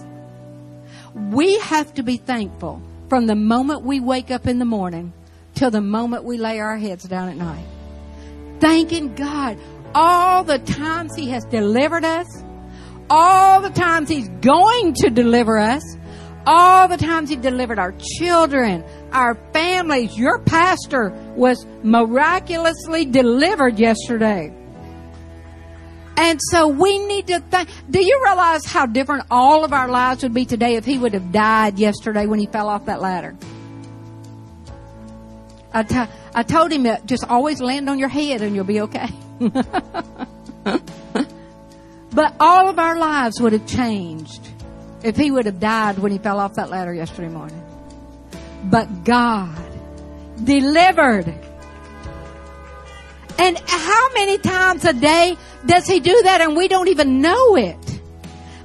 We 1.14 1.60
have 1.60 1.94
to 1.96 2.04
be 2.04 2.18
thankful 2.18 2.82
from 3.08 3.28
the 3.28 3.36
moment 3.36 3.84
we 3.84 4.00
wake 4.00 4.32
up 4.32 4.48
in 4.48 4.60
the 4.60 4.66
morning 4.66 5.14
till 5.56 5.72
the 5.72 5.82
moment 5.82 6.24
we 6.24 6.38
lay 6.38 6.60
our 6.60 6.78
heads 6.78 7.04
down 7.04 7.30
at 7.30 7.38
night. 7.38 7.66
Thanking 8.60 9.16
God 9.16 9.58
all 9.96 10.44
the 10.44 10.60
times 10.60 11.16
He 11.16 11.30
has 11.30 11.46
delivered 11.46 12.06
us, 12.06 12.28
all 13.10 13.62
the 13.62 13.70
times 13.70 14.10
He's 14.10 14.30
going 14.42 14.94
to 14.96 15.10
deliver 15.10 15.58
us, 15.58 15.84
all 16.46 16.88
the 16.88 16.98
times 16.98 17.30
He 17.30 17.36
delivered 17.36 17.80
our 17.80 17.94
children, 18.18 18.84
our 19.12 19.36
families. 19.54 20.18
Your 20.18 20.40
pastor 20.40 21.10
was 21.36 21.66
miraculously 21.84 23.06
delivered 23.06 23.80
yesterday. 23.80 24.54
And 26.20 26.40
so 26.52 26.68
we 26.68 27.00
need 27.00 27.28
to 27.28 27.40
think. 27.40 27.70
Do 27.90 28.04
you 28.04 28.22
realize 28.26 28.66
how 28.66 28.86
different 28.86 29.28
all 29.32 29.64
of 29.64 29.72
our 29.72 29.88
lives 29.88 30.22
would 30.24 30.34
be 30.34 30.44
today 30.44 30.76
if 30.76 30.84
he 30.84 30.98
would 30.98 31.14
have 31.14 31.32
died 31.32 31.80
yesterday 31.80 32.26
when 32.26 32.40
he 32.40 32.46
fell 32.46 32.68
off 32.68 32.88
that 32.88 33.02
ladder? 33.02 33.38
I, 35.74 35.84
t- 35.84 36.12
I 36.36 36.44
told 36.44 36.74
him 36.74 36.84
that 36.84 37.06
just 37.06 37.24
always 37.24 37.62
land 37.62 37.90
on 37.90 38.00
your 38.00 38.10
head 38.10 38.42
and 38.42 38.54
you'll 38.54 38.66
be 38.66 38.82
okay. 38.82 39.08
but 42.12 42.36
all 42.40 42.68
of 42.68 42.80
our 42.80 42.98
lives 42.98 43.40
would 43.40 43.54
have 43.54 43.66
changed 43.66 44.49
if 45.04 45.16
he 45.16 45.32
would 45.32 45.46
have 45.46 45.60
died 45.60 46.00
when 46.00 46.12
he 46.12 46.18
fell 46.18 46.40
off 46.40 46.56
that 46.56 46.70
ladder 46.70 46.94
yesterday 46.94 47.30
morning. 47.30 47.64
But 48.64 49.04
God 49.04 49.58
delivered. 50.44 51.34
And 53.38 53.58
how 53.66 54.14
many 54.14 54.38
times 54.38 54.84
a 54.84 54.94
day 54.94 55.38
does 55.66 55.88
he 55.88 56.00
do 56.00 56.22
that 56.24 56.42
and 56.42 56.56
we 56.56 56.68
don't 56.68 56.90
even 56.90 57.22
know 57.22 57.56
it? 57.56 57.78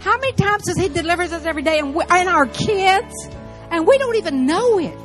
How 0.00 0.18
many 0.18 0.32
times 0.32 0.64
does 0.64 0.76
he 0.76 0.88
delivers 0.88 1.32
us 1.32 1.46
every 1.46 1.62
day 1.62 1.78
and, 1.78 1.94
we, 1.94 2.04
and 2.10 2.28
our 2.28 2.46
kids 2.46 3.28
and 3.70 3.86
we 3.86 3.96
don't 3.98 4.16
even 4.16 4.46
know 4.46 4.78
it? 4.78 4.98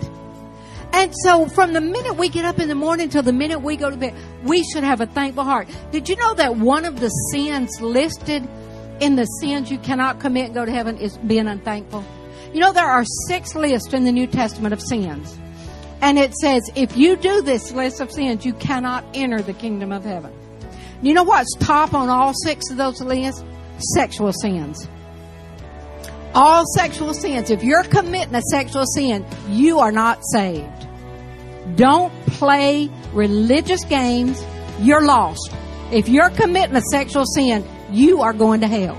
And 0.91 1.13
so 1.23 1.47
from 1.47 1.73
the 1.73 1.81
minute 1.81 2.15
we 2.17 2.29
get 2.29 2.45
up 2.45 2.59
in 2.59 2.67
the 2.67 2.75
morning 2.75 3.09
till 3.09 3.21
the 3.21 3.31
minute 3.31 3.59
we 3.59 3.77
go 3.77 3.91
to 3.91 3.95
bed, 3.95 4.15
we 4.43 4.63
should 4.63 4.83
have 4.83 5.01
a 5.01 5.05
thankful 5.05 5.43
heart. 5.43 5.67
Did 5.91 6.09
you 6.09 6.15
know 6.15 6.33
that 6.33 6.55
one 6.55 6.83
of 6.85 6.99
the 6.99 7.09
sins 7.31 7.79
listed 7.79 8.47
in 8.99 9.15
the 9.15 9.25
sins 9.25 9.71
you 9.71 9.77
cannot 9.77 10.19
commit 10.19 10.45
and 10.45 10.53
go 10.53 10.65
to 10.65 10.71
heaven 10.71 10.97
is 10.97 11.17
being 11.17 11.47
unthankful? 11.47 12.03
You 12.53 12.59
know, 12.59 12.73
there 12.73 12.87
are 12.87 13.05
six 13.27 13.55
lists 13.55 13.93
in 13.93 14.05
the 14.05 14.11
New 14.11 14.27
Testament 14.27 14.73
of 14.73 14.81
sins. 14.81 15.37
And 16.01 16.17
it 16.17 16.33
says, 16.33 16.61
if 16.75 16.95
you 16.95 17.15
do 17.17 17.41
this 17.41 17.71
list 17.71 17.99
of 17.99 18.11
sins, 18.11 18.45
you 18.45 18.53
cannot 18.53 19.03
enter 19.13 19.41
the 19.41 19.53
kingdom 19.53 19.91
of 19.91 20.03
heaven. 20.03 20.33
You 21.01 21.13
know 21.13 21.23
what's 21.23 21.53
top 21.59 21.93
on 21.93 22.09
all 22.09 22.33
six 22.33 22.69
of 22.71 22.77
those 22.77 23.01
lists? 23.01 23.43
Sexual 23.95 24.33
sins. 24.33 24.87
All 26.33 26.65
sexual 26.75 27.13
sins. 27.13 27.49
If 27.49 27.63
you're 27.63 27.83
committing 27.83 28.35
a 28.35 28.41
sexual 28.41 28.85
sin, 28.85 29.25
you 29.49 29.79
are 29.79 29.91
not 29.91 30.19
saved. 30.31 30.87
Don't 31.75 32.13
play 32.27 32.89
religious 33.13 33.83
games. 33.85 34.43
You're 34.79 35.05
lost. 35.05 35.53
If 35.91 36.07
you're 36.07 36.29
committing 36.29 36.75
a 36.75 36.81
sexual 36.91 37.25
sin, 37.25 37.65
you 37.91 38.21
are 38.21 38.33
going 38.33 38.61
to 38.61 38.67
hell. 38.67 38.97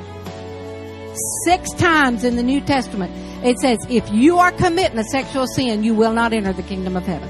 Six 1.44 1.72
times 1.74 2.24
in 2.24 2.36
the 2.36 2.42
New 2.42 2.60
Testament, 2.60 3.12
it 3.44 3.58
says, 3.58 3.78
if 3.88 4.10
you 4.10 4.38
are 4.38 4.52
committing 4.52 4.98
a 4.98 5.04
sexual 5.04 5.46
sin, 5.46 5.82
you 5.82 5.94
will 5.94 6.12
not 6.12 6.32
enter 6.32 6.52
the 6.52 6.62
kingdom 6.62 6.96
of 6.96 7.04
heaven. 7.04 7.28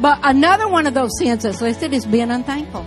But 0.00 0.18
another 0.22 0.68
one 0.68 0.86
of 0.86 0.94
those 0.94 1.16
sins 1.18 1.44
that's 1.44 1.60
listed 1.60 1.92
is 1.92 2.04
being 2.04 2.30
unthankful. 2.30 2.84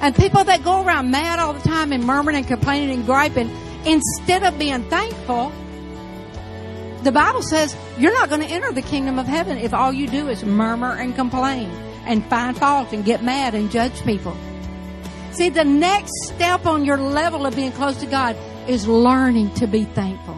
And 0.00 0.14
people 0.14 0.44
that 0.44 0.64
go 0.64 0.84
around 0.84 1.10
mad 1.10 1.38
all 1.38 1.52
the 1.52 1.68
time 1.68 1.92
and 1.92 2.04
murmuring 2.04 2.36
and 2.36 2.46
complaining 2.46 2.90
and 2.90 3.04
griping, 3.04 3.50
instead 3.84 4.44
of 4.44 4.58
being 4.58 4.88
thankful, 4.88 5.52
the 7.02 7.12
Bible 7.12 7.42
says 7.42 7.76
you're 7.98 8.12
not 8.12 8.28
going 8.28 8.40
to 8.40 8.48
enter 8.48 8.72
the 8.72 8.82
kingdom 8.82 9.18
of 9.18 9.26
heaven 9.26 9.58
if 9.58 9.74
all 9.74 9.92
you 9.92 10.08
do 10.08 10.28
is 10.28 10.44
murmur 10.44 10.92
and 10.92 11.14
complain 11.14 11.70
and 12.06 12.24
find 12.26 12.56
fault 12.56 12.92
and 12.92 13.04
get 13.04 13.22
mad 13.22 13.54
and 13.54 13.70
judge 13.70 14.02
people. 14.04 14.36
See, 15.32 15.50
the 15.50 15.64
next 15.64 16.12
step 16.24 16.66
on 16.66 16.84
your 16.84 16.96
level 16.96 17.46
of 17.46 17.54
being 17.54 17.72
close 17.72 17.96
to 17.98 18.06
God 18.06 18.36
is 18.66 18.86
learning 18.86 19.54
to 19.54 19.66
be 19.66 19.84
thankful. 19.84 20.36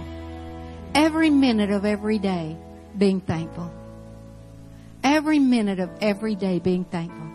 Every 0.94 1.30
minute 1.30 1.70
of 1.70 1.84
every 1.84 2.18
day 2.18 2.56
being 2.96 3.20
thankful. 3.20 3.72
Every 5.02 5.38
minute 5.38 5.80
of 5.80 5.90
every 6.00 6.34
day 6.34 6.58
being 6.58 6.84
thankful. 6.84 7.28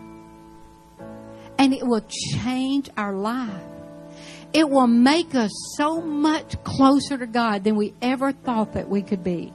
And 1.58 1.72
it 1.72 1.86
will 1.86 2.04
change 2.42 2.90
our 2.96 3.14
life. 3.14 3.62
It 4.52 4.68
will 4.68 4.86
make 4.86 5.34
us 5.34 5.50
so 5.76 6.00
much 6.00 6.62
closer 6.64 7.18
to 7.18 7.26
God 7.26 7.64
than 7.64 7.76
we 7.76 7.94
ever 8.00 8.32
thought 8.32 8.74
that 8.74 8.88
we 8.88 9.02
could 9.02 9.24
be. 9.24 9.52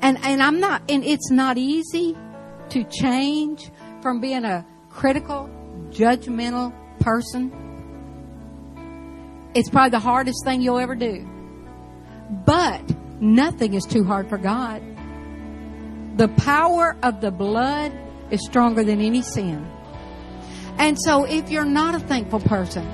And, 0.00 0.18
and 0.22 0.42
I'm 0.42 0.60
not, 0.60 0.82
and 0.88 1.04
it's 1.04 1.30
not 1.30 1.58
easy 1.58 2.16
to 2.70 2.84
change 2.84 3.70
from 4.00 4.20
being 4.20 4.44
a 4.44 4.66
critical, 4.90 5.48
judgmental 5.90 6.72
person. 7.00 7.50
It's 9.54 9.68
probably 9.68 9.90
the 9.90 9.98
hardest 9.98 10.44
thing 10.44 10.62
you'll 10.62 10.78
ever 10.78 10.94
do. 10.94 11.28
But 12.46 12.82
nothing 13.20 13.74
is 13.74 13.84
too 13.84 14.04
hard 14.04 14.28
for 14.28 14.38
God. 14.38 14.82
The 16.16 16.28
power 16.28 16.96
of 17.02 17.20
the 17.20 17.30
blood 17.30 17.92
is 18.30 18.44
stronger 18.44 18.82
than 18.82 19.00
any 19.00 19.22
sin. 19.22 19.66
And 20.78 20.98
so 20.98 21.24
if 21.24 21.50
you're 21.50 21.64
not 21.64 21.94
a 21.94 22.00
thankful 22.00 22.40
person, 22.40 22.86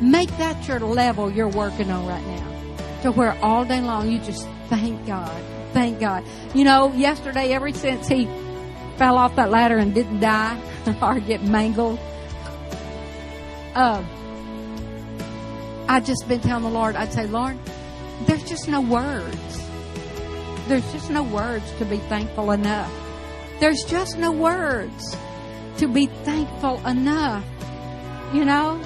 make 0.00 0.28
that 0.38 0.66
your 0.66 0.80
level 0.80 1.30
you're 1.30 1.48
working 1.48 1.90
on 1.90 2.06
right 2.06 2.26
now. 2.26 3.02
To 3.02 3.12
where 3.12 3.32
all 3.42 3.64
day 3.64 3.80
long 3.80 4.10
you 4.10 4.18
just 4.20 4.48
thank 4.68 5.06
God. 5.06 5.42
Thank 5.72 6.00
God. 6.00 6.24
You 6.54 6.64
know, 6.64 6.92
yesterday, 6.94 7.52
ever 7.52 7.70
since 7.72 8.08
he 8.08 8.24
fell 8.96 9.18
off 9.18 9.36
that 9.36 9.50
ladder 9.50 9.76
and 9.76 9.94
didn't 9.94 10.20
die 10.20 10.58
or 11.02 11.20
get 11.20 11.42
mangled, 11.42 11.98
uh, 13.76 14.02
I've 15.88 16.04
just 16.04 16.26
been 16.26 16.40
telling 16.40 16.64
the 16.64 16.70
Lord, 16.70 16.96
I'd 16.96 17.12
say, 17.12 17.26
Lord, 17.26 17.58
there's 18.26 18.42
just 18.48 18.68
no 18.68 18.80
words. 18.80 19.62
There's 20.66 20.90
just 20.92 21.10
no 21.10 21.22
words 21.22 21.70
to 21.78 21.84
be 21.84 21.98
thankful 21.98 22.50
enough. 22.50 22.90
There's 23.60 23.84
just 23.84 24.18
no 24.18 24.32
words 24.32 25.16
to 25.76 25.88
be 25.88 26.06
thankful 26.06 26.84
enough. 26.86 27.44
You 28.32 28.46
know? 28.46 28.80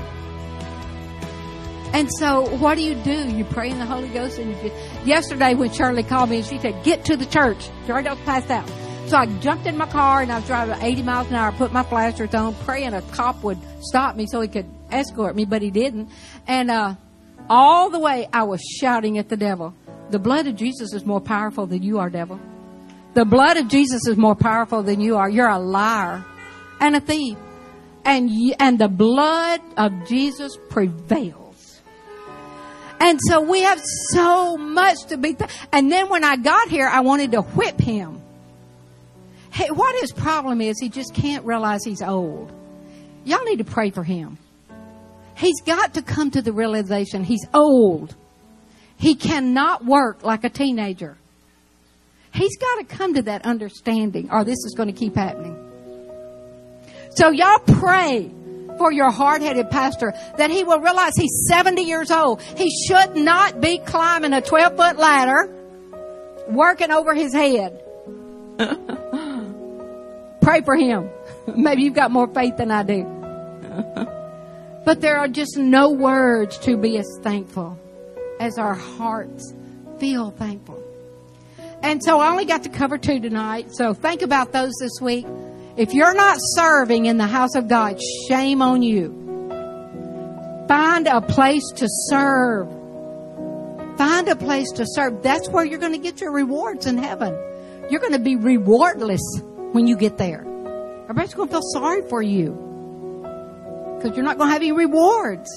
And 1.93 2.11
so, 2.19 2.49
what 2.57 2.75
do 2.75 2.83
you 2.83 2.97
do? 2.97 3.29
You 3.31 3.45
pray 3.45 3.71
in 3.71 3.79
the 3.79 3.87
Holy 3.87 4.09
Ghost. 4.09 4.39
And 4.39 4.51
you, 4.51 4.73
yesterday, 5.05 5.55
when 5.55 5.73
Shirley 5.73 6.03
called 6.03 6.31
me, 6.31 6.39
and 6.39 6.47
she 6.47 6.59
said, 6.59 6.85
"Get 6.85 7.07
to 7.07 7.17
the 7.17 7.27
church." 7.27 7.69
Shirley 7.87 8.09
was 8.09 8.19
passed 8.21 8.51
out. 8.51 8.71
So 9.11 9.17
I 9.17 9.27
jumped 9.41 9.67
in 9.67 9.77
my 9.77 9.89
car 9.89 10.23
and 10.23 10.31
I 10.31 10.39
was 10.39 10.47
driving 10.47 10.81
80 10.81 11.03
miles 11.03 11.27
an 11.31 11.35
hour. 11.35 11.51
Put 11.51 11.73
my 11.73 11.83
flashers 11.83 12.33
on, 12.33 12.55
praying 12.55 12.95
a 12.95 13.03
cop 13.03 13.43
would 13.43 13.59
stop 13.81 14.15
me 14.15 14.29
so 14.31 14.41
he 14.41 14.47
could 14.47 14.71
escort 14.93 15.35
me, 15.35 15.45
but 15.45 15.63
he 15.63 15.73
didn't. 15.73 16.11
And 16.47 16.71
uh, 16.71 16.95
all 17.49 17.91
the 17.91 17.99
way, 17.99 18.29
I 18.33 18.45
was 18.45 18.61
shouting 18.63 19.19
at 19.19 19.29
the 19.29 19.37
devil. 19.37 19.75
The 20.11 20.21
blood 20.21 20.47
of 20.47 20.55
Jesus 20.55 20.95
is 20.95 21.05
more 21.05 21.21
powerful 21.21 21.67
than 21.67 21.83
you 21.83 21.99
are, 21.99 22.09
devil. 22.09 22.39
The 23.15 23.25
blood 23.25 23.57
of 23.57 23.67
Jesus 23.67 24.07
is 24.07 24.17
more 24.17 24.37
powerful 24.37 24.85
than 24.85 25.01
you 25.01 25.17
are. 25.17 25.29
You're 25.29 25.49
a 25.49 25.59
liar 25.59 26.25
and 26.79 26.95
a 26.95 27.01
thief. 27.01 27.37
And, 28.05 28.31
and 28.61 28.79
the 28.79 28.87
blood 28.87 29.61
of 29.77 30.07
Jesus 30.07 30.57
prevails. 30.69 31.83
And 33.01 33.19
so 33.27 33.41
we 33.41 33.63
have 33.63 33.83
so 34.13 34.57
much 34.57 35.07
to 35.09 35.17
be, 35.17 35.35
th- 35.35 35.51
and 35.73 35.91
then 35.91 36.09
when 36.11 36.23
I 36.23 36.37
got 36.37 36.69
here, 36.69 36.87
I 36.87 37.01
wanted 37.01 37.33
to 37.33 37.43
whip 37.43 37.81
him. 37.81 38.20
What 39.69 40.01
his 40.01 40.13
problem 40.13 40.61
is, 40.61 40.79
he 40.81 40.89
just 40.89 41.15
can't 41.15 41.45
realize 41.45 41.85
he's 41.85 42.03
old. 42.03 42.53
Y'all 43.25 43.45
need 43.45 43.59
to 43.59 43.65
pray 43.65 43.91
for 43.91 44.03
him. 44.03 44.39
He's 45.37 45.61
got 45.63 45.95
to 45.95 46.03
come 46.03 46.31
to 46.33 46.43
the 46.43 46.53
realization 46.53 47.25
he's 47.25 47.47
old. 47.53 48.15
He 48.97 49.15
cannot 49.15 49.85
work 49.85 50.23
like 50.23 50.45
a 50.45 50.51
teenager. 50.51 51.17
He's 52.33 52.57
got 52.59 52.77
to 52.77 52.85
come 52.85 53.15
to 53.15 53.23
that 53.23 53.45
understanding 53.45 54.31
or 54.31 54.45
this 54.45 54.59
is 54.65 54.75
going 54.77 54.93
to 54.93 54.99
keep 54.99 55.17
happening. 55.17 55.57
So 57.11 57.31
y'all 57.31 57.59
pray 57.59 58.31
for 58.79 58.93
your 58.93 59.11
hard-headed 59.11 59.71
pastor 59.71 60.13
that 60.37 60.51
he 60.51 60.65
will 60.65 60.81
realize 60.81 61.13
he's 61.17 61.47
70 61.49 61.83
years 61.83 62.11
old. 62.11 62.41
He 62.43 62.71
should 62.87 63.17
not 63.17 63.61
be 63.61 63.79
climbing 63.79 64.33
a 64.33 64.41
12 64.41 64.77
foot 64.77 64.97
ladder 64.97 65.55
working 66.49 66.91
over 66.91 67.15
his 67.15 67.33
head. 67.33 67.83
pray 70.41 70.63
for 70.63 70.77
him. 70.77 71.11
Maybe 71.57 71.83
you've 71.83 71.95
got 71.95 72.11
more 72.11 72.29
faith 72.29 72.57
than 72.57 72.71
I 72.71 72.83
do. 72.83 73.17
But 74.85 75.01
there 75.01 75.19
are 75.19 75.29
just 75.29 75.57
no 75.57 75.91
words 75.91 76.59
to 76.61 76.77
be 76.77 76.97
as 76.99 77.07
thankful 77.23 77.79
as 78.41 78.59
our 78.59 78.75
hearts 78.75 79.55
feel 79.99 80.31
thankful. 80.31 80.83
And 81.83 82.03
so 82.03 82.19
I 82.19 82.31
only 82.31 82.45
got 82.45 82.63
to 82.65 82.71
cover 82.71 82.99
two 82.99 83.21
tonight. 83.21 83.69
So 83.73 83.95
think 83.95 84.23
about 84.23 84.53
those 84.53 84.73
this 84.81 85.01
week. 85.01 85.27
If 85.77 85.95
you're 85.95 86.15
not 86.15 86.39
serving 86.41 87.07
in 87.07 87.19
the 87.19 87.27
house 87.27 87.55
of 87.55 87.69
God, 87.69 88.01
shame 88.29 88.63
on 88.63 88.83
you. 88.83 89.17
Find 90.67 91.07
a 91.07 91.21
place 91.21 91.71
to 91.77 91.87
serve. 91.89 92.69
Find 93.97 94.29
a 94.29 94.37
place 94.37 94.71
to 94.73 94.85
serve. 94.87 95.23
That's 95.23 95.49
where 95.51 95.65
you're 95.65 95.79
going 95.79 95.93
to 95.93 95.99
get 95.99 96.21
your 96.21 96.33
rewards 96.33 96.87
in 96.87 96.97
heaven. 96.97 97.39
You're 97.91 98.01
going 98.01 98.13
to 98.13 98.19
be 98.19 98.37
rewardless 98.37 99.23
when 99.73 99.87
you 99.87 99.97
get 99.97 100.19
there. 100.19 100.45
Everybody's 101.03 101.35
going 101.35 101.49
to 101.49 101.55
feel 101.55 101.63
sorry 101.73 102.03
for 102.09 102.23
you 102.23 102.53
because 103.97 104.17
you're 104.17 104.25
not 104.25 104.39
going 104.39 104.49
to 104.49 104.53
have 104.53 104.63
any 104.63 104.73
rewards. 104.73 105.49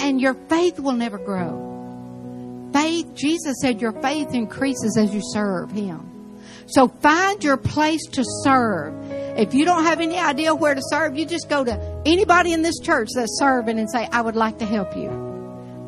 And 0.00 0.20
your 0.20 0.34
faith 0.48 0.78
will 0.78 0.92
never 0.92 1.18
grow. 1.18 2.70
Faith, 2.72 3.14
Jesus 3.14 3.56
said, 3.60 3.80
your 3.80 3.92
faith 4.00 4.34
increases 4.34 4.96
as 4.96 5.12
you 5.14 5.20
serve 5.22 5.70
Him. 5.70 6.40
So 6.66 6.88
find 6.88 7.42
your 7.42 7.56
place 7.56 8.04
to 8.12 8.24
serve. 8.42 8.94
If 9.38 9.54
you 9.54 9.64
don't 9.64 9.84
have 9.84 10.00
any 10.00 10.18
idea 10.18 10.54
where 10.54 10.74
to 10.74 10.82
serve, 10.90 11.16
you 11.16 11.26
just 11.26 11.48
go 11.48 11.64
to 11.64 12.02
anybody 12.06 12.52
in 12.52 12.62
this 12.62 12.78
church 12.80 13.08
that's 13.14 13.38
serving 13.38 13.78
and 13.78 13.90
say, 13.90 14.08
I 14.10 14.20
would 14.20 14.36
like 14.36 14.58
to 14.58 14.66
help 14.66 14.96
you. 14.96 15.10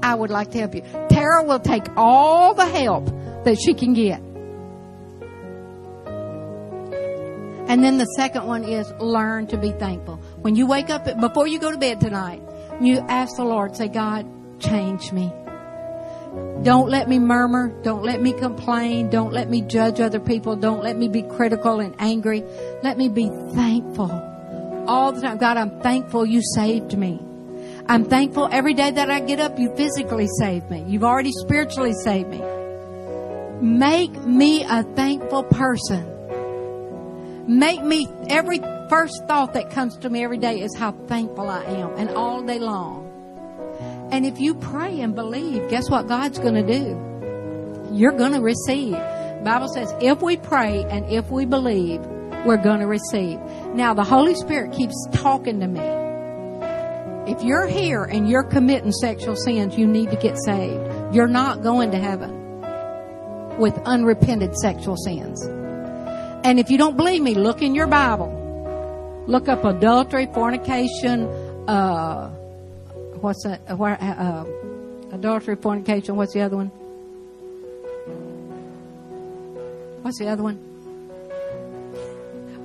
I 0.02 0.14
would 0.14 0.30
like 0.30 0.50
to 0.52 0.58
help 0.58 0.74
you. 0.74 0.82
Tara 1.08 1.42
will 1.44 1.58
take 1.58 1.84
all 1.96 2.54
the 2.54 2.66
help 2.66 3.06
that 3.44 3.56
she 3.58 3.74
can 3.74 3.94
get. 3.94 4.20
And 7.68 7.84
then 7.84 7.98
the 7.98 8.06
second 8.16 8.46
one 8.46 8.64
is 8.64 8.90
learn 8.98 9.46
to 9.48 9.58
be 9.58 9.72
thankful. 9.72 10.16
When 10.40 10.56
you 10.56 10.66
wake 10.66 10.88
up, 10.88 11.04
before 11.20 11.46
you 11.46 11.58
go 11.58 11.70
to 11.70 11.76
bed 11.76 12.00
tonight, 12.00 12.42
you 12.80 12.98
ask 13.08 13.36
the 13.36 13.44
Lord, 13.44 13.76
say, 13.76 13.88
God, 13.88 14.26
change 14.58 15.12
me. 15.12 15.30
Don't 16.62 16.88
let 16.88 17.08
me 17.08 17.18
murmur. 17.18 17.68
Don't 17.82 18.02
let 18.02 18.20
me 18.20 18.32
complain. 18.32 19.10
Don't 19.10 19.32
let 19.32 19.50
me 19.50 19.62
judge 19.62 20.00
other 20.00 20.18
people. 20.18 20.56
Don't 20.56 20.82
let 20.82 20.96
me 20.96 21.08
be 21.08 21.22
critical 21.22 21.80
and 21.80 21.94
angry. 21.98 22.42
Let 22.82 22.96
me 22.96 23.08
be 23.08 23.28
thankful 23.52 24.10
all 24.88 25.12
the 25.12 25.20
time. 25.20 25.38
God, 25.38 25.56
I'm 25.56 25.80
thankful 25.80 26.24
you 26.24 26.42
saved 26.42 26.96
me. 26.96 27.20
I'm 27.86 28.04
thankful 28.04 28.48
every 28.50 28.74
day 28.74 28.90
that 28.90 29.10
I 29.10 29.20
get 29.20 29.40
up, 29.40 29.58
you 29.58 29.74
physically 29.76 30.28
saved 30.38 30.70
me. 30.70 30.84
You've 30.86 31.04
already 31.04 31.32
spiritually 31.32 31.92
saved 31.92 32.28
me. 32.28 32.42
Make 33.60 34.12
me 34.24 34.64
a 34.64 34.82
thankful 34.82 35.44
person. 35.44 36.17
Make 37.48 37.82
me, 37.82 38.06
every 38.28 38.58
first 38.90 39.26
thought 39.26 39.54
that 39.54 39.70
comes 39.70 39.96
to 39.96 40.10
me 40.10 40.22
every 40.22 40.36
day 40.36 40.60
is 40.60 40.76
how 40.76 40.92
thankful 40.92 41.48
I 41.48 41.64
am, 41.64 41.96
and 41.96 42.10
all 42.10 42.42
day 42.42 42.58
long. 42.58 43.06
And 44.12 44.26
if 44.26 44.38
you 44.38 44.54
pray 44.54 45.00
and 45.00 45.14
believe, 45.14 45.70
guess 45.70 45.88
what 45.88 46.08
God's 46.08 46.38
going 46.38 46.54
to 46.54 46.62
do? 46.62 47.90
You're 47.90 48.12
going 48.12 48.32
to 48.32 48.42
receive. 48.42 48.92
Bible 49.44 49.68
says 49.68 49.94
if 50.02 50.20
we 50.20 50.36
pray 50.36 50.84
and 50.90 51.06
if 51.10 51.30
we 51.30 51.46
believe, 51.46 52.04
we're 52.44 52.62
going 52.62 52.80
to 52.80 52.86
receive. 52.86 53.40
Now 53.74 53.94
the 53.94 54.04
Holy 54.04 54.34
Spirit 54.34 54.72
keeps 54.72 54.94
talking 55.12 55.60
to 55.60 55.66
me. 55.66 57.32
If 57.32 57.42
you're 57.42 57.66
here 57.66 58.04
and 58.04 58.28
you're 58.28 58.44
committing 58.44 58.92
sexual 58.92 59.36
sins, 59.36 59.78
you 59.78 59.86
need 59.86 60.10
to 60.10 60.16
get 60.16 60.36
saved. 60.44 61.14
You're 61.14 61.26
not 61.26 61.62
going 61.62 61.92
to 61.92 61.98
heaven 61.98 62.60
with 63.58 63.74
unrepented 63.86 64.54
sexual 64.54 64.98
sins. 64.98 65.48
And 66.48 66.58
if 66.58 66.70
you 66.70 66.78
don't 66.78 66.96
believe 66.96 67.20
me, 67.20 67.34
look 67.34 67.60
in 67.60 67.74
your 67.74 67.86
Bible. 67.86 68.32
Look 69.26 69.48
up 69.48 69.66
adultery, 69.66 70.24
fornication, 70.32 71.24
uh, 71.68 72.30
what's 73.20 73.44
that? 73.44 73.60
Uh, 73.68 73.84
uh, 73.84 74.46
adultery, 75.12 75.56
fornication. 75.56 76.16
What's 76.16 76.32
the 76.32 76.40
other 76.40 76.56
one? 76.56 76.68
What's 80.00 80.18
the 80.18 80.28
other 80.28 80.42
one? 80.42 80.58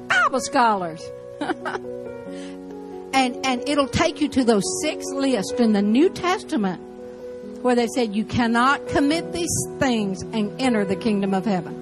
Bible 0.07 0.39
scholars. 0.39 1.05
and 1.41 3.45
and 3.45 3.67
it'll 3.67 3.89
take 3.89 4.21
you 4.21 4.29
to 4.29 4.45
those 4.45 4.63
six 4.81 5.03
lists 5.13 5.59
in 5.59 5.73
the 5.73 5.81
New 5.81 6.09
Testament 6.09 6.81
where 7.61 7.75
they 7.75 7.87
said 7.87 8.15
you 8.15 8.23
cannot 8.23 8.87
commit 8.87 9.33
these 9.33 9.53
things 9.77 10.21
and 10.21 10.61
enter 10.61 10.85
the 10.85 10.95
kingdom 10.95 11.33
of 11.33 11.43
heaven. 11.43 11.81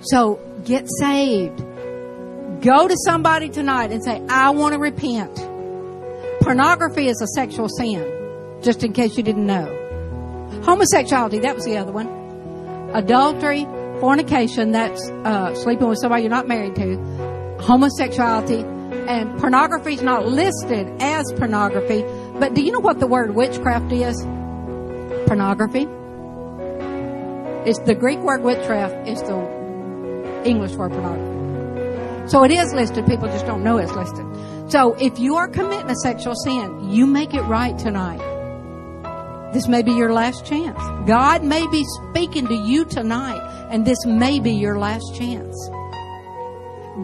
So 0.00 0.40
get 0.64 0.86
saved. 1.00 1.58
Go 2.62 2.88
to 2.88 2.96
somebody 3.04 3.48
tonight 3.48 3.92
and 3.92 4.02
say, 4.02 4.22
I 4.28 4.50
want 4.50 4.74
to 4.74 4.78
repent. 4.78 5.36
Pornography 6.40 7.08
is 7.08 7.20
a 7.20 7.26
sexual 7.28 7.68
sin, 7.68 8.60
just 8.62 8.82
in 8.84 8.92
case 8.92 9.16
you 9.16 9.22
didn't 9.22 9.46
know. 9.46 9.66
Homosexuality, 10.64 11.40
that 11.40 11.54
was 11.54 11.64
the 11.64 11.76
other 11.76 11.92
one. 11.92 12.08
Adultery, 12.94 13.64
fornication, 14.00 14.72
that's 14.72 15.10
uh, 15.10 15.54
sleeping 15.54 15.88
with 15.88 15.98
somebody 16.00 16.22
you're 16.22 16.30
not 16.30 16.48
married 16.48 16.74
to. 16.76 16.96
Homosexuality, 17.60 18.60
and 18.60 19.38
pornography 19.38 19.94
is 19.94 20.02
not 20.02 20.26
listed 20.26 20.88
as 21.00 21.32
pornography. 21.36 22.02
But 22.38 22.54
do 22.54 22.62
you 22.62 22.72
know 22.72 22.80
what 22.80 22.98
the 22.98 23.06
word 23.06 23.34
witchcraft 23.34 23.92
is? 23.92 24.26
pornography. 25.28 25.86
It's 27.68 27.78
the 27.80 27.94
Greek 27.94 28.18
word 28.20 28.42
witchcraft 28.42 29.06
is 29.06 29.20
the 29.22 29.36
English 30.44 30.72
word 30.72 30.92
pornography. 30.92 32.30
So 32.30 32.44
it 32.44 32.50
is 32.50 32.72
listed. 32.74 33.06
People 33.06 33.28
just 33.28 33.46
don't 33.46 33.64
know 33.64 33.78
it's 33.78 33.92
listed. 33.92 34.26
So 34.70 34.94
if 34.94 35.18
you 35.18 35.36
are 35.36 35.48
committing 35.48 35.90
a 35.90 35.96
sexual 35.96 36.34
sin, 36.34 36.90
you 36.90 37.06
make 37.06 37.32
it 37.32 37.42
right 37.42 37.78
tonight. 37.78 38.20
This 39.52 39.66
may 39.66 39.82
be 39.82 39.92
your 39.92 40.12
last 40.12 40.44
chance. 40.44 40.78
God 41.06 41.42
may 41.42 41.66
be 41.68 41.84
speaking 41.84 42.46
to 42.48 42.54
you 42.54 42.84
tonight, 42.84 43.40
and 43.70 43.86
this 43.86 44.04
may 44.04 44.40
be 44.40 44.52
your 44.52 44.78
last 44.78 45.14
chance. 45.14 45.56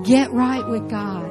Get 0.07 0.31
right 0.31 0.66
with 0.68 0.90
God. 0.90 1.31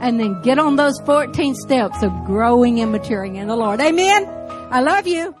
And 0.00 0.20
then 0.20 0.40
get 0.42 0.60
on 0.60 0.76
those 0.76 1.00
14 1.04 1.56
steps 1.56 2.04
of 2.04 2.12
growing 2.24 2.78
and 2.78 2.92
maturing 2.92 3.34
in 3.34 3.48
the 3.48 3.56
Lord. 3.56 3.80
Amen. 3.80 4.26
I 4.70 4.80
love 4.80 5.08
you. 5.08 5.34